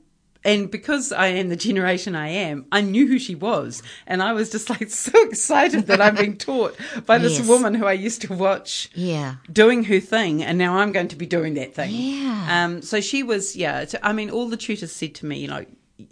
And 0.43 0.71
because 0.71 1.11
I 1.11 1.27
am 1.27 1.49
the 1.49 1.55
generation 1.57 2.15
I 2.15 2.29
am, 2.29 2.67
I 2.71 2.79
knew 2.79 3.05
who 3.07 3.19
she 3.19 3.35
was. 3.35 3.83
And 4.05 4.21
I 4.23 4.31
was 4.33 4.49
just 4.49 4.69
like 4.69 4.89
so 5.05 5.11
excited 5.27 5.87
that 5.87 5.99
I'm 5.99 6.15
being 6.15 6.37
taught 6.37 6.75
by 7.05 7.17
this 7.17 7.39
Yes. 7.39 7.47
woman 7.49 7.73
who 7.73 7.85
I 7.85 7.93
used 7.93 8.21
to 8.21 8.33
watch 8.33 8.89
Yeah. 8.93 9.35
doing 9.51 9.83
her 9.85 9.99
thing. 9.99 10.43
And 10.43 10.57
now 10.57 10.77
I'm 10.77 10.91
going 10.93 11.09
to 11.09 11.15
be 11.17 11.25
doing 11.25 11.55
that 11.55 11.73
thing. 11.75 11.91
Yeah. 11.91 12.47
Um, 12.65 12.81
so 12.81 13.01
she 13.01 13.23
was, 13.23 13.55
yeah. 13.57 13.85
I 14.03 14.13
mean, 14.13 14.29
all 14.29 14.47
the 14.47 14.55
tutors 14.57 14.91
said 14.93 15.15
to 15.15 15.25
me, 15.25 15.37
you 15.39 15.47
know, 15.49 15.65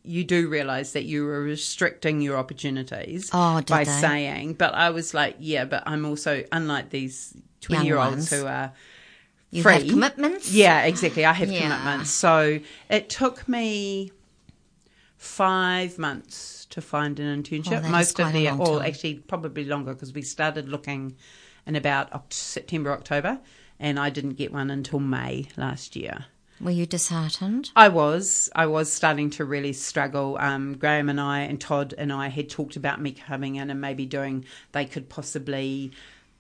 you 0.03 0.23
do 0.23 0.47
realize 0.49 0.93
that 0.93 1.03
you 1.03 1.25
were 1.25 1.41
restricting 1.41 2.21
your 2.21 2.37
opportunities 2.37 3.29
Oh, 3.33 3.61
by 3.61 3.83
they? 3.83 3.91
saying, 3.91 4.53
but 4.53 4.73
I 4.73 4.89
was 4.89 5.13
like, 5.13 5.35
yeah, 5.39 5.65
but 5.65 5.83
I'm 5.85 6.05
also, 6.05 6.43
unlike 6.51 6.89
these 6.89 7.35
20 7.61 7.85
year 7.85 7.97
olds 7.99 8.29
who 8.31 8.45
are 8.47 8.71
You 9.51 9.61
free. 9.63 9.73
have 9.73 9.87
commitments? 9.87 10.51
Yeah, 10.51 10.81
exactly. 10.83 11.23
I 11.25 11.33
have 11.33 11.51
Yeah. 11.51 11.61
commitments. 11.61 12.09
So 12.11 12.59
it 12.89 13.09
took 13.09 13.47
me 13.47 14.11
five 15.17 15.97
months 15.97 16.65
to 16.71 16.81
find 16.81 17.19
an 17.19 17.41
internship. 17.43 17.83
Oh, 17.85 17.89
Most 17.89 18.19
of 18.19 18.33
the, 18.33 18.49
or 18.49 18.83
actually 18.83 19.15
probably 19.15 19.65
longer 19.65 19.93
because 19.93 20.13
we 20.13 20.21
started 20.21 20.67
looking 20.67 21.15
in 21.65 21.75
about 21.75 22.33
September, 22.33 22.91
October, 22.91 23.39
and 23.79 23.99
I 23.99 24.09
didn't 24.09 24.33
get 24.33 24.51
one 24.53 24.69
until 24.69 24.99
May 24.99 25.47
last 25.57 25.95
year. 25.95 26.25
Were 26.61 26.71
you 26.71 26.85
disheartened? 26.85 27.71
I 27.75 27.89
was. 27.89 28.49
I 28.55 28.65
was 28.65 28.91
starting 28.91 29.29
to 29.31 29.45
really 29.45 29.73
struggle. 29.73 30.37
Um, 30.39 30.77
Graham 30.77 31.09
and 31.09 31.19
I 31.19 31.41
and 31.41 31.59
Todd 31.59 31.93
and 31.97 32.13
I 32.13 32.29
had 32.29 32.49
talked 32.49 32.75
about 32.75 33.01
me 33.01 33.11
coming 33.11 33.55
in 33.55 33.69
and 33.69 33.81
maybe 33.81 34.05
doing, 34.05 34.45
they 34.71 34.85
could 34.85 35.09
possibly 35.09 35.91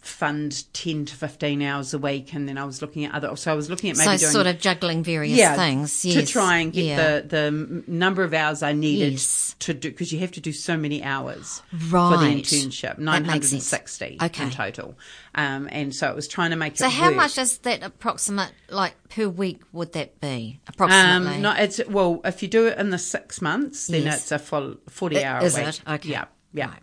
fund 0.07 0.71
10 0.73 1.05
to 1.05 1.15
15 1.15 1.61
hours 1.61 1.93
a 1.93 1.97
week. 1.99 2.33
And 2.33 2.47
then 2.47 2.57
I 2.57 2.63
was 2.65 2.81
looking 2.81 3.05
at 3.05 3.13
other, 3.13 3.35
so 3.35 3.51
I 3.51 3.55
was 3.55 3.69
looking 3.69 3.89
at 3.89 3.97
maybe 3.97 4.17
so 4.17 4.23
doing. 4.23 4.31
sort 4.31 4.47
of 4.47 4.59
juggling 4.59 5.03
various 5.03 5.37
yeah, 5.37 5.55
things. 5.55 6.01
to 6.03 6.09
Yes. 6.09 6.29
try 6.29 6.57
and 6.57 6.71
get 6.73 6.85
yeah. 6.85 7.19
the, 7.21 7.27
the 7.27 7.83
number 7.91 8.23
of 8.23 8.33
hours 8.33 8.63
I 8.63 8.73
needed 8.73 9.13
Yes. 9.13 9.55
to 9.59 9.73
do, 9.73 9.89
because 9.89 10.11
you 10.13 10.19
have 10.19 10.31
to 10.33 10.41
do 10.41 10.51
so 10.51 10.77
many 10.77 11.03
hours 11.03 11.61
right. 11.89 12.11
for 12.13 12.17
the 12.23 12.27
internship, 12.41 12.97
That 12.97 13.25
makes 13.25 13.49
sense. 13.49 13.71
960 13.71 14.17
Okay. 14.21 14.43
in 14.43 14.49
total. 14.51 14.95
Um, 15.33 15.67
and 15.71 15.93
so 15.93 16.09
it 16.09 16.15
was 16.15 16.27
trying 16.27 16.51
to 16.51 16.55
make 16.55 16.73
it 16.73 16.77
So 16.79 16.89
how 16.89 17.07
work. 17.07 17.15
much 17.17 17.37
is 17.37 17.57
that 17.59 17.83
approximate, 17.83 18.51
like 18.69 18.93
per 19.09 19.27
week 19.27 19.61
would 19.73 19.91
that 19.93 20.21
be? 20.21 20.59
Approximately. 20.67 21.35
Um, 21.35 21.41
no, 21.41 21.51
it's 21.51 21.81
well. 21.89 22.21
If 22.23 22.41
you 22.41 22.47
do 22.47 22.67
it 22.67 22.77
in 22.77 22.89
the 22.91 22.97
six 22.97 23.41
months, 23.41 23.87
then 23.87 24.03
Yes. 24.03 24.21
it's 24.21 24.31
a 24.31 24.39
full 24.39 24.75
forty 24.89 25.17
I- 25.21 25.23
hour 25.39 25.43
is 25.45 25.55
week. 25.57 25.67
it? 25.67 25.81
Okay. 25.87 26.09
Yeah, 26.09 26.25
yeah. 26.53 26.67
Right. 26.67 26.79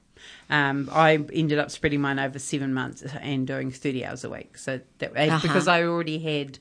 Um, 0.50 0.88
I 0.92 1.12
ended 1.32 1.58
up 1.58 1.70
spreading 1.70 2.00
mine 2.00 2.18
over 2.18 2.38
seven 2.38 2.74
months 2.74 3.02
and 3.20 3.46
doing 3.46 3.70
thirty 3.70 4.04
hours 4.04 4.24
a 4.24 4.30
week. 4.30 4.58
So 4.58 4.80
that 4.98 5.16
Uh-huh. 5.16 5.38
because 5.42 5.68
I 5.68 5.82
already 5.84 6.18
had. 6.18 6.58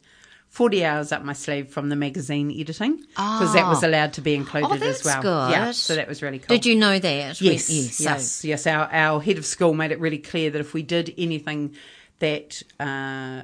40 0.53 0.83
hours 0.83 1.13
up 1.13 1.23
my 1.23 1.31
sleeve 1.31 1.69
from 1.69 1.87
the 1.87 1.95
magazine 1.95 2.51
editing 2.51 2.97
because 2.97 3.53
that 3.53 3.67
was 3.69 3.85
Oh. 3.85 3.87
allowed 3.87 4.11
to 4.15 4.21
be 4.21 4.35
included 4.35 4.83
Oh, 4.83 4.85
as 4.85 5.01
well. 5.05 5.49
Yeah, 5.49 5.71
so 5.71 5.95
that 5.95 6.09
was 6.09 6.21
really 6.21 6.39
cool. 6.39 6.47
Did 6.57 6.65
you 6.65 6.75
know 6.75 6.99
that? 6.99 7.39
Yes, 7.39 7.69
yes. 7.69 7.95
so- 7.95 8.03
yes, 8.03 8.43
yes. 8.43 8.67
Our 8.67 8.89
our 8.91 9.21
head 9.21 9.37
of 9.37 9.45
school 9.45 9.73
made 9.73 9.93
it 9.93 9.99
really 10.01 10.17
clear 10.17 10.49
that 10.49 10.59
if 10.59 10.73
we 10.73 10.83
did 10.83 11.13
anything 11.17 11.73
that 12.19 12.61
uh, 12.81 13.43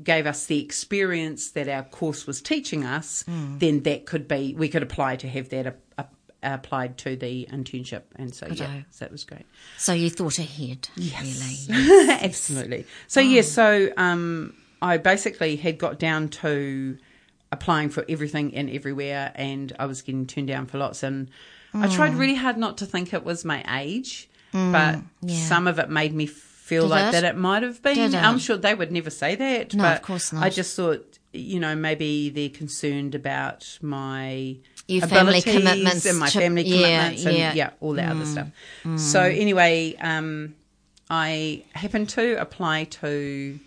gave 0.00 0.28
us 0.28 0.46
the 0.46 0.62
experience 0.62 1.50
that 1.50 1.66
our 1.68 1.82
course 1.82 2.24
was 2.24 2.40
teaching 2.40 2.84
us, 2.84 3.24
Hmm. 3.26 3.58
then 3.58 3.82
that 3.82 4.06
could 4.06 4.28
be 4.28 4.54
we 4.56 4.68
could 4.68 4.84
apply 4.84 5.16
to 5.16 5.28
have 5.28 5.48
that 5.48 5.66
applied 6.52 6.98
to 6.98 7.16
the 7.16 7.46
internship, 7.50 8.02
and 8.16 8.34
so 8.34 8.46
yeah, 8.46 8.66
Righto. 8.66 8.84
so 8.90 9.04
that 9.04 9.12
was 9.12 9.24
great. 9.24 9.46
So 9.78 9.92
you 9.92 10.10
thought 10.10 10.38
ahead, 10.38 10.88
Yes. 10.96 11.66
really. 11.68 12.10
Absolutely. 12.10 12.86
So 13.08 13.20
yes, 13.20 13.50
so 13.50 13.88
um, 13.96 14.54
I 14.82 14.98
basically 14.98 15.56
had 15.56 15.78
got 15.78 15.98
down 15.98 16.28
to 16.28 16.98
applying 17.52 17.88
for 17.88 18.04
everything 18.08 18.54
and 18.54 18.68
everywhere, 18.70 19.32
and 19.34 19.72
I 19.78 19.86
was 19.86 20.02
getting 20.02 20.26
turned 20.26 20.48
down 20.48 20.66
for 20.66 20.78
lots. 20.78 21.02
And 21.02 21.30
I 21.72 21.88
Mm. 21.88 21.94
tried 21.94 22.14
really 22.14 22.34
hard 22.36 22.56
not 22.56 22.78
to 22.78 22.86
think 22.86 23.12
it 23.14 23.24
was 23.24 23.44
my 23.44 23.64
age, 23.80 24.28
but 24.52 24.98
yeah. 25.22 25.36
some 25.48 25.66
of 25.66 25.78
it 25.78 25.88
made 25.90 26.14
me 26.14 26.26
feel 26.26 26.84
Did 26.84 26.90
like 26.90 27.06
it? 27.08 27.12
that 27.12 27.24
it 27.24 27.36
might 27.36 27.62
have 27.62 27.82
been. 27.82 28.14
I'm 28.14 28.38
sure 28.38 28.56
they 28.56 28.74
would 28.74 28.90
never 28.92 29.10
say 29.10 29.34
that. 29.34 29.74
No, 29.74 29.82
but 29.82 29.96
of 29.96 30.02
course 30.02 30.32
not. 30.32 30.42
I 30.44 30.50
just 30.50 30.74
thought, 30.76 31.18
you 31.32 31.58
know, 31.60 31.74
maybe 31.74 32.30
they're 32.30 32.48
concerned 32.48 33.14
about 33.14 33.78
my 33.82 34.56
Your 34.86 35.06
family 35.06 35.40
commitments 35.40 36.04
and 36.04 36.18
my 36.18 36.28
family 36.28 36.62
yeah, 36.62 37.06
and 37.08 37.18
yeah. 37.18 37.52
Mm. 37.52 37.54
yeah, 37.54 37.70
all 37.80 37.94
that 37.94 38.10
other 38.10 38.26
stuff. 38.26 38.48
So 38.96 39.20
anyway, 39.20 39.96
um, 40.00 40.54
I 41.08 41.64
happened 41.74 42.08
to 42.10 42.40
apply 42.40 42.84
to 42.84 43.58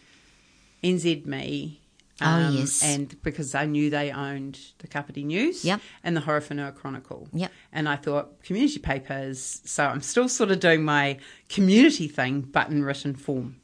NZME. 0.84 1.78
Oh, 2.20 2.26
um, 2.26 2.56
yes. 2.56 2.84
And 2.84 3.22
because 3.22 3.54
I 3.54 3.66
knew 3.66 3.90
they 3.92 4.12
owned 4.12 4.60
the 4.80 4.88
Kapiti 4.88 5.24
News 5.24 5.64
Yep. 5.64 5.82
and 6.04 6.18
the 6.18 6.22
Horowhenua 6.22 6.74
Chronicle. 6.74 7.28
Yep. 7.32 7.52
And 7.72 7.88
I 7.88 7.96
thought 7.96 8.42
community 8.44 8.80
papers, 8.80 9.62
so 9.66 9.86
I'm 9.86 10.02
still 10.02 10.28
sort 10.28 10.50
of 10.50 10.60
doing 10.60 10.84
my 10.84 11.20
community 11.50 12.08
thing, 12.08 12.42
but 12.42 12.70
in 12.70 12.84
written 12.84 13.14
form. 13.14 13.58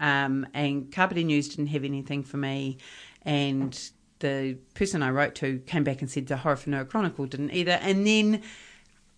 Um, 0.00 0.46
and 0.54 0.90
Kapiti 0.90 1.24
News 1.24 1.50
didn't 1.50 1.68
have 1.68 1.84
anything 1.84 2.22
for 2.22 2.38
me. 2.38 2.78
And 3.22 3.78
the 4.20 4.56
person 4.74 5.02
I 5.02 5.10
wrote 5.10 5.34
to 5.36 5.58
came 5.66 5.84
back 5.84 6.00
and 6.00 6.10
said 6.10 6.26
the 6.28 6.36
Horowhenua 6.36 6.88
Chronicle 6.88 7.26
didn't 7.26 7.50
either. 7.52 7.72
And 7.82 8.06
then 8.06 8.42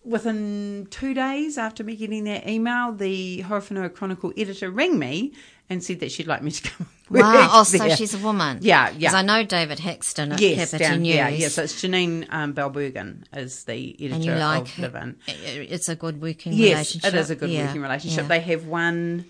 within 0.03 0.87
two 0.91 1.13
days 1.13 1.57
after 1.57 1.83
me 1.83 1.95
getting 1.95 2.25
that 2.25 2.47
email, 2.47 2.91
the 2.91 3.43
Horowhenua 3.43 3.93
Chronicle 3.93 4.33
editor 4.35 4.69
rang 4.69 4.99
me 4.99 5.33
and 5.69 5.83
said 5.83 5.99
that 6.01 6.11
she'd 6.11 6.27
like 6.27 6.43
me 6.43 6.51
to 6.51 6.69
come. 6.69 6.87
Wow. 7.09 7.49
Oh, 7.51 7.63
so 7.63 7.89
she's 7.89 8.15
a 8.15 8.17
woman. 8.17 8.57
Yeah, 8.61 8.87
yeah. 8.89 8.97
Because 8.97 9.13
I 9.13 9.21
know 9.21 9.43
David 9.43 9.77
Haxton 9.77 10.31
at 10.31 10.41
Yes, 10.41 10.71
Kapiti 10.71 10.83
down, 10.89 11.01
News. 11.03 11.15
yeah, 11.15 11.27
yeah. 11.27 11.47
So 11.49 11.61
it's 11.63 11.79
Janine 11.79 12.25
um, 12.33 12.55
Balbergen 12.55 13.25
is 13.35 13.65
the 13.65 13.95
editor 13.99 14.15
and 14.15 14.25
you 14.25 14.33
like 14.33 14.61
of 14.63 14.69
her- 14.71 14.81
Live 14.83 14.95
In. 14.95 15.15
It's 15.27 15.89
a 15.89 15.95
good 15.95 16.19
working 16.21 16.53
Yes, 16.53 16.69
relationship. 16.95 17.13
it 17.13 17.17
is 17.19 17.29
a 17.29 17.35
good 17.35 17.51
Yeah, 17.51 17.67
working 17.67 17.81
relationship. 17.83 18.21
yeah. 18.23 18.27
They 18.29 18.39
have 18.39 18.65
one. 18.65 19.25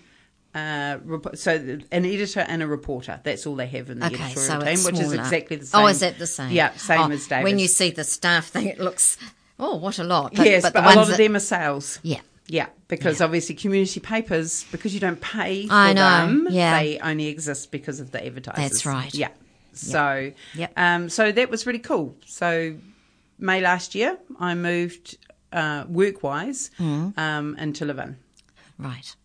Uh, 0.54 0.98
so 1.34 1.54
an 1.90 2.06
editor 2.06 2.40
and 2.40 2.62
a 2.62 2.66
reporter. 2.66 3.20
That's 3.24 3.44
all 3.46 3.56
they 3.56 3.66
have 3.66 3.90
in 3.90 3.98
the 3.98 4.06
Okay, 4.06 4.22
editorial 4.22 4.60
so 4.60 4.60
team, 4.60 4.84
which 4.84 5.00
is 5.04 5.12
exactly 5.12 5.56
the 5.56 5.66
same. 5.66 5.82
Oh, 5.82 5.86
is 5.88 6.00
that 6.00 6.18
the 6.18 6.26
same? 6.28 6.52
Yeah, 6.52 6.72
same 6.76 7.00
Oh, 7.00 7.10
as 7.10 7.26
David. 7.26 7.44
When 7.44 7.58
you 7.58 7.66
see 7.66 7.90
the 7.90 8.04
staff 8.04 8.46
thing, 8.48 8.68
it 8.68 8.78
looks, 8.78 9.18
oh, 9.58 9.76
what 9.76 9.98
a 9.98 10.04
lot. 10.04 10.32
But, 10.34 10.46
yes, 10.46 10.62
but, 10.62 10.72
but, 10.74 10.84
a 10.84 10.86
lot 10.86 10.96
ones 10.96 11.08
of 11.10 11.16
them 11.16 11.34
are 11.34 11.40
sales. 11.40 11.98
Yeah. 12.02 12.20
Yeah, 12.46 12.66
because 12.88 13.22
obviously 13.22 13.54
community 13.54 14.00
papers, 14.00 14.64
because 14.70 14.92
you 14.92 15.00
don't 15.00 15.20
pay 15.20 15.66
for 15.66 15.94
them, 15.94 16.46
yeah. 16.50 16.78
they 16.78 16.98
only 16.98 17.26
exist 17.28 17.70
because 17.70 18.00
of 18.00 18.10
the 18.10 18.24
advertisers. 18.24 18.70
That's 18.70 18.86
right. 18.86 19.14
Yeah. 19.14 19.28
So, 19.72 20.30
Yep. 20.54 20.72
um, 20.76 21.08
so 21.08 21.32
that 21.32 21.50
was 21.50 21.66
really 21.66 21.78
cool. 21.78 22.14
So, 22.26 22.76
May 23.38 23.60
last 23.60 23.94
year, 23.94 24.18
I 24.38 24.54
moved 24.54 25.16
uh, 25.52 25.84
work 25.88 26.22
wise 26.22 26.70
Mm. 26.78 27.16
um, 27.18 27.56
into 27.58 27.84
Levin. 27.86 28.18
Right. 28.78 29.16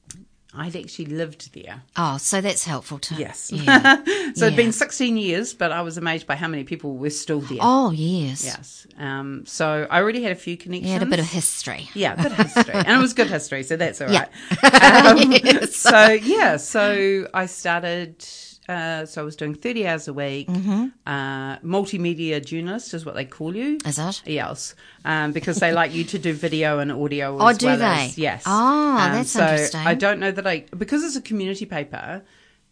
I'd 0.54 0.76
actually 0.76 1.06
lived 1.06 1.54
there. 1.54 1.84
Oh, 1.96 2.18
so 2.18 2.42
that's 2.42 2.66
helpful 2.66 2.98
too. 3.00 3.16
Yes. 3.16 3.52
Yeah. 3.52 4.04
So 4.36 4.46
it'd 4.46 4.58
Yeah. 4.58 4.64
been 4.66 4.72
16 4.72 5.18
years, 5.18 5.54
but 5.54 5.72
I 5.72 5.82
was 5.82 5.98
amazed 5.98 6.26
by 6.28 6.36
how 6.36 6.48
many 6.48 6.64
people 6.64 6.96
were 6.98 7.10
still 7.10 7.40
there. 7.42 7.58
Oh, 7.62 7.92
yes. 7.92 8.44
Yes. 8.46 8.88
Um, 8.98 9.44
so 9.46 9.88
I 9.90 10.00
already 10.00 10.22
had 10.24 10.32
a 10.32 10.36
few 10.36 10.56
connections. 10.56 10.88
You 10.88 10.94
had 10.94 11.04
a 11.04 11.10
bit 11.10 11.20
of 11.20 11.26
history. 11.26 11.90
Yeah, 11.96 12.14
a 12.14 12.18
bit 12.24 12.32
of 12.32 12.38
history. 12.52 12.74
and 12.76 12.88
it 12.88 13.02
was 13.02 13.14
good 13.14 13.28
history, 13.28 13.64
so 13.64 13.76
that's 13.76 14.02
all 14.02 14.10
Yeah. 14.14 14.28
right. 14.64 15.18
Um, 15.24 15.32
Yes. 15.32 15.76
So, 15.76 16.10
yeah, 16.12 16.58
so 16.58 17.28
I 17.34 17.46
started, 17.48 18.24
uh, 18.70 19.06
so 19.06 19.22
I 19.22 19.26
was 19.26 19.36
doing 19.36 19.56
30 19.56 19.88
hours 19.88 20.08
a 20.08 20.14
week. 20.14 20.48
Mm-hmm. 20.48 20.88
Uh, 21.06 21.58
multimedia 21.60 22.44
journalist 22.44 22.94
is 22.94 23.06
what 23.06 23.16
they 23.16 23.26
call 23.26 23.56
you. 23.56 23.80
Is 23.86 23.98
it? 24.00 24.22
Yes, 24.26 24.76
um, 25.06 25.32
because 25.32 25.58
they 25.60 25.72
like 25.72 25.94
you 25.94 26.04
to 26.06 26.20
do 26.20 26.34
video 26.34 26.80
and 26.80 26.92
audio 26.92 27.38
Oh, 27.42 27.48
as 27.48 27.58
do 27.58 27.66
well 27.66 27.78
they? 27.78 28.06
as 28.06 28.18
yes. 28.18 28.44
Oh, 28.46 28.52
Um, 28.52 29.12
that's 29.14 29.32
so 29.32 29.42
interesting. 29.42 29.82
I 29.82 29.94
don't 29.96 30.20
know 30.20 30.32
that 30.32 30.46
I 30.48 30.66
because 30.78 31.04
it's 31.04 31.16
a 31.16 31.22
community 31.22 31.66
paper. 31.66 32.22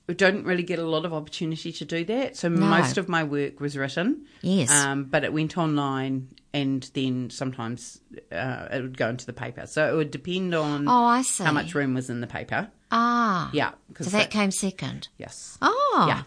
We 0.07 0.13
don't 0.13 0.45
really 0.45 0.63
get 0.63 0.79
a 0.79 0.85
lot 0.87 1.03
of 1.03 1.13
opportunity 1.13 1.73
to 1.73 1.83
do 1.83 2.05
that. 2.05 2.37
So 2.37 2.49
most 2.49 2.97
of 2.97 3.09
my 3.09 3.25
work 3.25 3.59
was 3.59 3.75
written. 3.75 4.25
Yes. 4.41 4.71
Um, 4.71 5.03
but 5.03 5.25
it 5.25 5.33
went 5.33 5.57
online, 5.57 6.29
and 6.61 6.89
then 6.93 7.29
sometimes 7.29 7.99
uh, 8.31 8.67
it 8.71 8.81
would 8.81 8.97
go 8.97 9.09
into 9.09 9.25
the 9.25 9.33
paper. 9.33 9.65
So 9.67 9.91
it 9.91 9.95
would 9.95 10.11
depend 10.11 10.53
on 10.55 10.87
Oh, 10.87 11.05
I 11.05 11.21
see. 11.23 11.43
how 11.43 11.51
much 11.51 11.73
room 11.75 11.93
was 11.93 12.09
in 12.09 12.21
the 12.21 12.27
paper. 12.27 12.69
Ah. 12.91 13.49
Yeah, 13.53 13.71
So 13.71 13.75
because 13.89 14.11
that 14.11 14.29
came 14.31 14.51
second. 14.51 15.09
yes, 15.17 15.57
Oh. 15.61 16.05
yeah. 16.07 16.23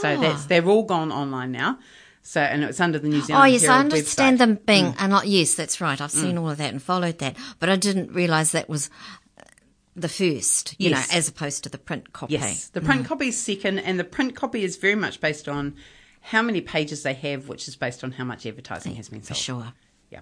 So 0.00 0.16
Ah. 0.16 0.20
that's 0.20 0.46
they're 0.46 0.66
all 0.68 0.82
gone 0.84 1.10
online 1.12 1.52
now. 1.52 1.78
So 2.22 2.40
and 2.40 2.64
it's 2.64 2.80
under 2.80 2.98
the 2.98 3.08
New 3.08 3.20
Zealand. 3.20 3.42
Oh, 3.42 3.46
yes, 3.52 3.68
I 3.68 3.80
understand 3.80 4.36
website. 4.36 4.38
them 4.38 4.58
being, 4.66 4.86
Mm. 4.86 4.96
and 4.98 5.10
not, 5.12 5.26
yes, 5.28 5.54
that's 5.54 5.78
right. 5.80 6.00
I've 6.00 6.10
seen 6.10 6.38
all 6.38 6.48
of 6.50 6.56
that 6.56 6.72
and 6.72 6.82
followed 6.82 7.18
that, 7.18 7.36
but 7.60 7.68
I 7.68 7.76
didn't 7.76 8.12
realise 8.14 8.52
that 8.52 8.68
was 8.68 8.88
the 9.96 10.08
first, 10.08 10.74
you 10.78 10.90
Yes. 10.90 11.12
know, 11.12 11.18
as 11.18 11.28
opposed 11.28 11.62
to 11.64 11.68
the 11.68 11.78
print 11.78 12.12
copy. 12.12 12.32
Yes, 12.34 12.68
the 12.68 12.80
print 12.80 13.06
copy 13.06 13.28
is 13.28 13.38
second, 13.40 13.78
and 13.78 13.98
the 14.00 14.04
print 14.04 14.34
copy 14.34 14.64
is 14.64 14.76
very 14.76 14.94
much 14.96 15.20
based 15.20 15.48
on 15.48 15.74
how 16.28 16.40
many 16.42 16.60
pages 16.62 17.02
they 17.02 17.12
have, 17.12 17.48
which 17.48 17.68
is 17.68 17.76
based 17.76 18.02
on 18.02 18.12
how 18.12 18.24
much 18.24 18.46
advertising 18.46 18.94
has 18.96 19.10
been 19.10 19.22
sold. 19.22 19.28
for 19.36 19.42
sure. 19.42 19.72
Yeah. 20.10 20.20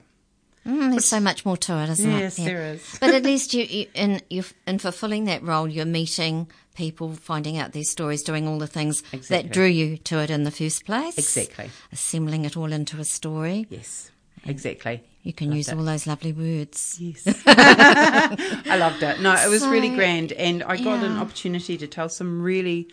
Mm, 0.67 0.91
there's 0.91 1.05
so 1.05 1.21
much 1.21 1.47
more 1.47 1.57
to 1.59 1.77
it, 1.79 1.88
isn't 1.91 2.11
there? 2.11 2.21
Yes, 2.21 2.38
it? 2.41 2.45
there 2.45 2.62
is. 2.75 2.99
but 3.01 3.15
at 3.15 3.23
least 3.31 3.55
you, 3.55 3.62
you 3.65 3.87
in 3.95 4.21
you 4.29 4.43
in 4.67 4.79
fulfilling 4.81 5.27
that 5.27 5.43
role, 5.45 5.69
you're 5.69 5.87
meeting 5.87 6.49
people, 6.75 7.12
finding 7.15 7.57
out 7.57 7.73
their 7.73 7.85
stories, 7.85 8.23
doing 8.25 8.49
all 8.49 8.59
the 8.59 8.67
things 8.67 9.03
Exactly. 9.12 9.37
that 9.49 9.53
drew 9.53 9.67
you 9.67 9.97
to 9.99 10.19
it 10.19 10.31
in 10.31 10.43
the 10.43 10.51
first 10.51 10.85
place. 10.87 11.19
Exactly. 11.19 11.71
Assembling 11.93 12.45
it 12.47 12.57
all 12.57 12.73
into 12.73 12.99
a 12.99 13.05
story. 13.05 13.67
Yes, 13.71 14.11
exactly. 14.45 15.03
You 15.23 15.33
can 15.33 15.53
use 15.53 15.69
all 15.73 15.85
those 15.85 16.09
lovely 16.09 16.33
words. 16.33 16.97
Yes. 16.99 17.23
I 17.47 18.77
loved 18.77 19.05
it. 19.05 19.21
No, 19.21 19.35
it 19.35 19.49
was 19.49 19.65
really 19.65 19.91
grand, 19.91 20.33
and 20.33 20.65
I 20.65 20.77
got 20.79 21.05
an 21.05 21.17
opportunity 21.19 21.79
to 21.79 21.87
tell 21.87 22.09
some 22.09 22.43
really 22.43 22.88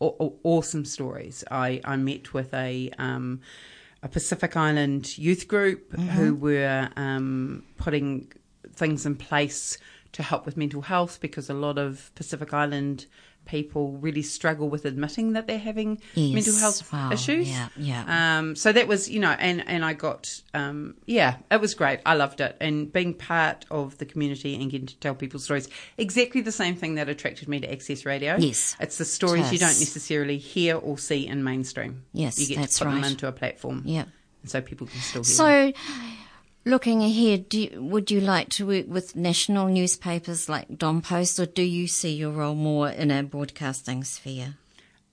aw- 0.00 0.14
aw- 0.18 0.32
awesome 0.44 0.84
stories. 0.84 1.44
I, 1.50 1.80
I 1.84 1.96
met 1.96 2.32
with 2.34 2.52
a 2.54 2.90
um, 2.98 3.40
a 4.02 4.08
Pacific 4.08 4.56
Island 4.56 5.18
youth 5.18 5.48
group 5.48 5.92
Mm-hmm. 5.92 6.08
who 6.10 6.34
were 6.34 6.88
um, 6.96 7.64
putting 7.76 8.32
things 8.74 9.04
in 9.06 9.16
place 9.16 9.76
to 10.12 10.22
help 10.22 10.46
with 10.46 10.56
mental 10.56 10.82
health 10.82 11.20
because 11.20 11.50
a 11.50 11.54
lot 11.54 11.78
of 11.78 12.10
Pacific 12.14 12.54
Island 12.54 13.06
people 13.48 13.92
really 13.98 14.22
struggle 14.22 14.68
with 14.68 14.84
admitting 14.84 15.32
that 15.32 15.46
they're 15.46 15.58
having 15.58 16.00
Yes. 16.14 16.34
mental 16.34 16.54
health 16.60 16.92
Wow. 16.92 17.10
issues. 17.12 17.48
Yeah, 17.48 17.68
yeah. 17.76 18.38
Um, 18.38 18.54
so 18.54 18.70
that 18.72 18.86
was, 18.86 19.08
you 19.10 19.18
know, 19.18 19.30
and, 19.38 19.66
and 19.68 19.84
I 19.84 19.94
got, 19.94 20.40
um, 20.54 20.94
yeah, 21.06 21.36
it 21.50 21.60
was 21.60 21.74
great. 21.74 22.00
I 22.06 22.14
loved 22.14 22.40
it. 22.40 22.56
And 22.60 22.92
being 22.92 23.14
part 23.14 23.64
of 23.70 23.98
the 23.98 24.04
community 24.06 24.54
and 24.54 24.70
getting 24.70 24.86
to 24.86 24.96
tell 24.98 25.14
people's 25.14 25.44
stories, 25.44 25.68
exactly 25.96 26.40
the 26.42 26.52
same 26.52 26.76
thing 26.76 26.94
that 26.94 27.08
attracted 27.08 27.48
me 27.48 27.58
to 27.60 27.72
Access 27.72 28.06
Radio. 28.06 28.36
Yes. 28.38 28.76
It's 28.78 28.98
the 28.98 29.04
stories 29.04 29.50
you 29.52 29.58
don't 29.58 29.68
necessarily 29.68 30.38
hear 30.38 30.76
or 30.76 30.98
see 30.98 31.26
in 31.26 31.42
mainstream. 31.42 32.04
Yes, 32.12 32.38
You 32.38 32.46
get 32.46 32.58
that's 32.58 32.78
to 32.78 32.84
put 32.84 32.90
them 32.92 33.02
right. 33.02 33.10
into 33.10 33.26
a 33.26 33.32
platform. 33.32 33.82
Yeah. 33.84 34.04
So 34.44 34.60
people 34.60 34.86
can 34.86 35.00
still 35.00 35.24
hear 35.24 35.72
them. 35.72 35.74
Looking 36.68 37.02
ahead, 37.02 37.48
do 37.48 37.60
you, 37.62 37.82
would 37.82 38.10
you 38.10 38.20
like 38.20 38.50
to 38.50 38.66
work 38.66 38.84
with 38.88 39.16
national 39.16 39.68
newspapers 39.68 40.50
like 40.50 40.76
Dom 40.76 41.00
Post, 41.00 41.40
or 41.40 41.46
do 41.46 41.62
you 41.62 41.86
see 41.86 42.14
your 42.14 42.30
role 42.30 42.54
more 42.54 42.90
in 42.90 43.10
a 43.10 43.22
broadcasting 43.22 44.04
sphere? 44.04 44.56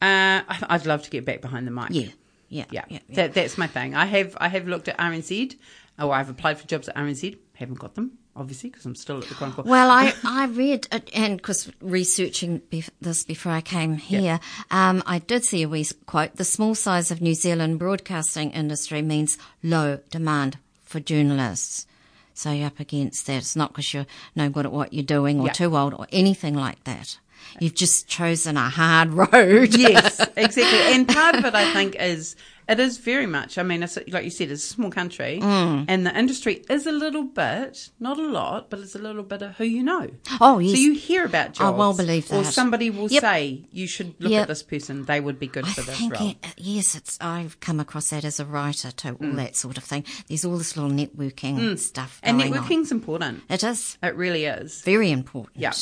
Uh, 0.02 0.44
I- 0.50 0.66
I'd 0.70 0.86
love 0.86 1.04
to 1.04 1.10
get 1.10 1.24
back 1.24 1.40
behind 1.40 1.66
the 1.66 1.72
mic. 1.72 1.88
Yeah, 1.92 2.08
yeah, 2.50 2.66
Yeah, 2.72 2.84
yeah. 2.90 3.00
yeah. 3.08 3.16
That, 3.16 3.34
that's 3.36 3.58
my 3.58 3.68
thing. 3.68 3.96
I 3.96 4.06
have 4.06 4.36
I 4.38 4.50
have 4.50 4.68
looked 4.68 4.90
at 4.90 4.98
RNZ, 4.98 5.56
or 5.98 6.14
I've 6.14 6.30
applied 6.30 6.60
for 6.60 6.68
jobs 6.68 6.90
at 6.90 6.96
RNZ. 6.98 7.38
Haven't 7.54 7.80
got 7.80 7.96
them, 7.96 8.18
obviously, 8.36 8.70
because 8.70 8.86
I'm 8.86 8.96
still 8.96 9.20
at 9.20 9.30
the 9.30 9.36
Chronicle. 9.36 9.64
Well, 9.64 9.90
I, 9.90 10.14
I 10.26 10.48
read, 10.48 10.90
and 11.14 11.38
because 11.38 11.72
researching 11.80 12.60
bef- 12.70 12.90
this 13.00 13.24
before 13.24 13.54
I 13.54 13.62
came 13.62 13.96
here, 13.96 14.42
um, 14.72 15.02
I 15.06 15.20
did 15.20 15.46
see 15.46 15.64
a 15.64 15.70
wee 15.70 15.88
quote. 16.06 16.36
The 16.36 16.44
small 16.44 16.76
size 16.76 17.12
of 17.12 17.22
New 17.22 17.34
Zealand 17.34 17.80
broadcasting 17.80 18.52
industry 18.52 19.02
means 19.02 19.38
low 19.64 20.00
demand 20.12 20.58
for 20.96 21.02
journalists. 21.02 21.86
So 22.34 22.52
you're 22.52 22.68
up 22.68 22.80
against 22.80 23.28
that. 23.28 23.38
It's 23.38 23.56
not 23.56 23.72
because 23.72 23.94
you're 23.94 24.06
no 24.36 24.50
good 24.50 24.66
at 24.66 24.72
what 24.72 24.94
you're 24.94 25.04
doing 25.04 25.42
or 25.42 25.48
Yeah. 25.48 25.52
too 25.54 25.76
old 25.78 25.94
or 25.94 26.08
anything 26.14 26.54
like 26.56 26.82
that. 26.86 27.18
You've 27.60 27.76
just 27.76 28.08
chosen 28.08 28.56
a 28.56 28.70
hard 28.70 29.10
road. 29.14 29.74
yes, 29.76 30.20
exactly. 30.38 30.94
And 30.96 31.06
part 31.08 31.36
of 31.36 31.44
it, 31.46 31.54
I 31.54 31.74
think, 31.74 31.96
is 32.00 32.36
it 32.68 32.80
is 32.80 32.98
very 32.98 33.26
much. 33.26 33.58
I 33.58 33.64
mean, 33.64 33.84
it's, 33.84 33.98
like 34.08 34.24
you 34.24 34.30
said, 34.30 34.50
it's 34.52 34.64
a 34.64 34.68
small 34.68 34.90
country, 34.92 35.40
Mm. 35.42 35.86
and 35.88 36.06
the 36.06 36.18
industry 36.18 36.64
is 36.70 36.86
a 36.88 36.92
little 36.92 37.24
bit, 37.24 37.90
not 38.00 38.18
a 38.20 38.28
lot, 38.28 38.70
but 38.70 38.80
it's 38.80 38.96
a 38.96 39.00
little 39.00 39.24
bit 39.24 39.42
of 39.42 39.56
who 39.58 39.64
you 39.64 39.84
know. 39.84 40.10
Oh, 40.42 40.60
yes. 40.60 40.74
So 40.76 40.80
you 40.82 40.94
hear 40.94 41.26
about 41.26 41.50
I 41.50 41.52
jobs. 41.54 41.78
well 41.78 41.94
believe 41.94 42.32
Or 42.32 42.44
somebody 42.44 42.90
will 42.90 43.10
Yep. 43.12 43.22
say 43.22 43.66
you 43.72 43.88
should 43.88 44.16
look 44.20 44.32
Yep. 44.32 44.42
at 44.44 44.48
this 44.48 44.64
person; 44.64 45.06
they 45.06 45.20
would 45.20 45.40
be 45.40 45.48
good 45.48 45.66
I 45.66 45.70
for 45.74 45.82
this 45.82 46.02
role. 46.02 46.30
it, 46.30 46.38
yes, 46.58 46.96
it's. 46.96 47.18
I've 47.22 47.60
come 47.60 47.80
across 47.80 48.10
that 48.10 48.24
as 48.26 48.40
a 48.40 48.46
writer 48.46 48.92
too. 48.92 49.18
All 49.22 49.28
Mm. 49.28 49.36
that 49.38 49.56
sort 49.56 49.78
of 49.78 49.84
thing. 49.84 50.04
There's 50.28 50.46
all 50.46 50.58
this 50.58 50.76
little 50.76 50.92
networking 50.92 51.78
stuff 51.80 52.20
and 52.24 52.40
going 52.40 52.54
on. 52.58 52.64
networking's 52.64 52.92
important. 52.92 53.44
It 53.50 53.64
is 53.64 53.98
It 54.04 54.16
really 54.16 54.46
is. 54.46 54.82
very 54.82 55.12
important. 55.12 55.58
Yeah. 55.58 55.74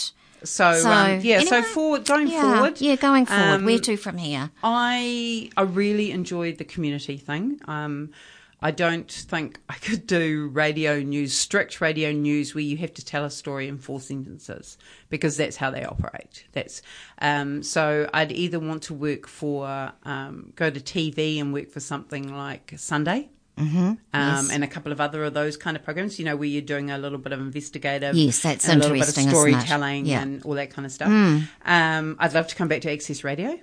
So, 0.43 0.73
So, 0.73 0.91
um, 0.91 1.19
yeah. 1.21 1.39
so 1.41 1.57
anyway, 1.57 1.71
forward, 1.71 2.05
going 2.05 2.27
yeah, 2.27 2.41
forward, 2.41 2.81
Yeah, 2.81 2.95
going 2.95 3.25
forward. 3.25 3.43
um, 3.43 3.65
Where 3.65 3.79
to 3.79 3.97
from 3.97 4.17
here? 4.17 4.51
I 4.63 5.49
I 5.57 5.61
really 5.61 6.11
enjoyed 6.11 6.57
the 6.57 6.65
community 6.65 7.17
thing. 7.17 7.59
Um, 7.65 8.11
I 8.61 8.71
don't 8.71 9.11
think 9.11 9.59
I 9.67 9.73
could 9.73 10.07
do 10.07 10.47
radio 10.47 11.01
news, 11.01 11.33
strict 11.33 11.81
radio 11.81 12.13
news, 12.13 12.55
where 12.55 12.63
you 12.63 12.77
have 12.77 12.93
to 12.93 13.03
tell 13.03 13.25
a 13.25 13.29
story 13.29 13.67
in 13.67 13.77
four 13.77 13.99
sentences 13.99 14.77
because 15.09 15.35
that's 15.35 15.57
how 15.57 15.69
they 15.69 15.83
operate. 15.83 16.45
That's 16.53 16.81
um, 17.19 17.61
so. 17.61 18.09
I'd 18.13 18.31
either 18.31 18.59
want 18.59 18.83
to 18.83 18.93
work 18.93 19.27
for 19.27 19.91
um, 20.03 20.53
go 20.55 20.69
to 20.69 20.79
TV 20.79 21.41
and 21.41 21.53
work 21.53 21.71
for 21.71 21.81
something 21.81 22.33
like 22.33 22.73
Sunday. 22.77 23.29
Mm-hmm. 23.57 23.77
Um, 23.79 23.97
Yes. 24.13 24.49
And 24.51 24.63
a 24.63 24.67
couple 24.67 24.91
of 24.91 24.99
other 24.99 25.23
of 25.23 25.33
those 25.33 25.57
kind 25.57 25.77
of 25.77 25.83
programs, 25.83 26.17
you 26.17 26.25
know, 26.25 26.35
where 26.35 26.47
you're 26.47 26.61
doing 26.61 26.89
a 26.91 26.97
little 26.97 27.19
bit 27.19 27.33
of 27.33 27.39
investigative, 27.39 28.15
Yes, 28.15 28.39
that's 28.41 28.67
and 28.67 28.81
a 28.81 28.83
little 28.87 28.97
bit 28.97 29.09
of 29.09 29.17
interesting, 29.17 29.29
storytelling, 29.29 30.05
Yeah. 30.05 30.21
and 30.21 30.43
all 30.43 30.53
that 30.55 30.71
kind 30.71 30.85
of 30.85 30.91
stuff. 30.91 31.09
Um, 31.09 32.15
I'd 32.19 32.33
love 32.33 32.47
to 32.47 32.55
come 32.55 32.67
back 32.67 32.81
to 32.81 32.91
Access 32.91 33.23
Radio. 33.23 33.59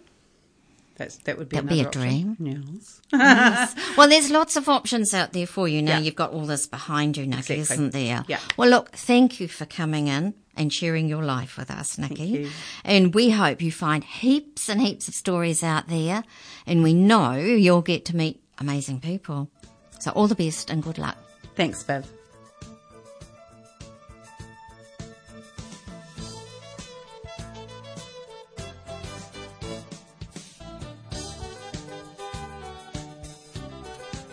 That's 0.96 1.16
that 1.18 1.38
would 1.38 1.48
be 1.48 1.56
That'd 1.56 1.70
be 1.70 1.80
a 1.80 1.86
option. 1.86 2.02
dream. 2.02 2.36
Yes. 3.12 3.74
Well, 3.96 4.08
there's 4.08 4.30
lots 4.30 4.56
of 4.56 4.68
options 4.68 5.14
out 5.14 5.32
there 5.32 5.46
for 5.46 5.66
you 5.66 5.80
now. 5.82 5.92
Yeah. 5.96 6.00
You've 6.00 6.14
got 6.14 6.32
all 6.32 6.44
this 6.44 6.66
behind 6.66 7.16
you, 7.16 7.26
Nikki, 7.26 7.54
Exactly. 7.54 7.62
isn't 7.86 7.92
there? 7.92 8.24
Yeah. 8.28 8.38
Well, 8.58 8.68
look, 8.68 8.90
thank 8.92 9.40
you 9.40 9.48
for 9.48 9.64
coming 9.66 10.08
in 10.08 10.34
and 10.56 10.72
sharing 10.72 11.08
your 11.08 11.22
life 11.24 11.56
with 11.56 11.70
us, 11.70 11.96
Nikki. 11.96 12.50
And 12.84 13.14
we 13.14 13.30
hope 13.30 13.62
you 13.62 13.72
find 13.72 14.04
heaps 14.04 14.68
and 14.68 14.80
heaps 14.80 15.08
of 15.08 15.14
stories 15.14 15.62
out 15.62 15.88
there, 15.88 16.22
and 16.66 16.82
we 16.82 16.92
know 16.92 17.32
you'll 17.34 17.80
get 17.82 18.04
to 18.06 18.16
meet 18.16 18.42
amazing 18.58 19.00
people. 19.00 19.50
So 20.00 20.10
all 20.12 20.26
the 20.26 20.34
best 20.34 20.70
and 20.70 20.82
good 20.82 20.98
luck. 20.98 21.16
Thanks, 21.54 21.82
Viv. 21.82 22.06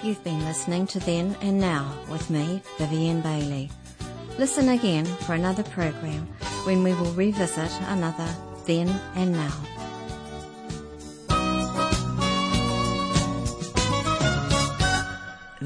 You've 0.03 0.23
been 0.23 0.45
listening 0.45 0.87
to 0.87 0.99
Then 0.99 1.35
and 1.41 1.59
Now 1.59 1.93
with 2.09 2.29
me, 2.29 2.61
Vivienne 2.77 3.19
Bailey. 3.19 3.69
Listen 4.39 4.69
again 4.69 5.03
for 5.03 5.33
another 5.33 5.63
program 5.63 6.27
when 6.63 6.81
we 6.81 6.93
will 6.93 7.11
revisit 7.11 7.71
another 7.89 8.29
Then 8.65 8.87
and 9.15 9.33
Now. 9.33 9.76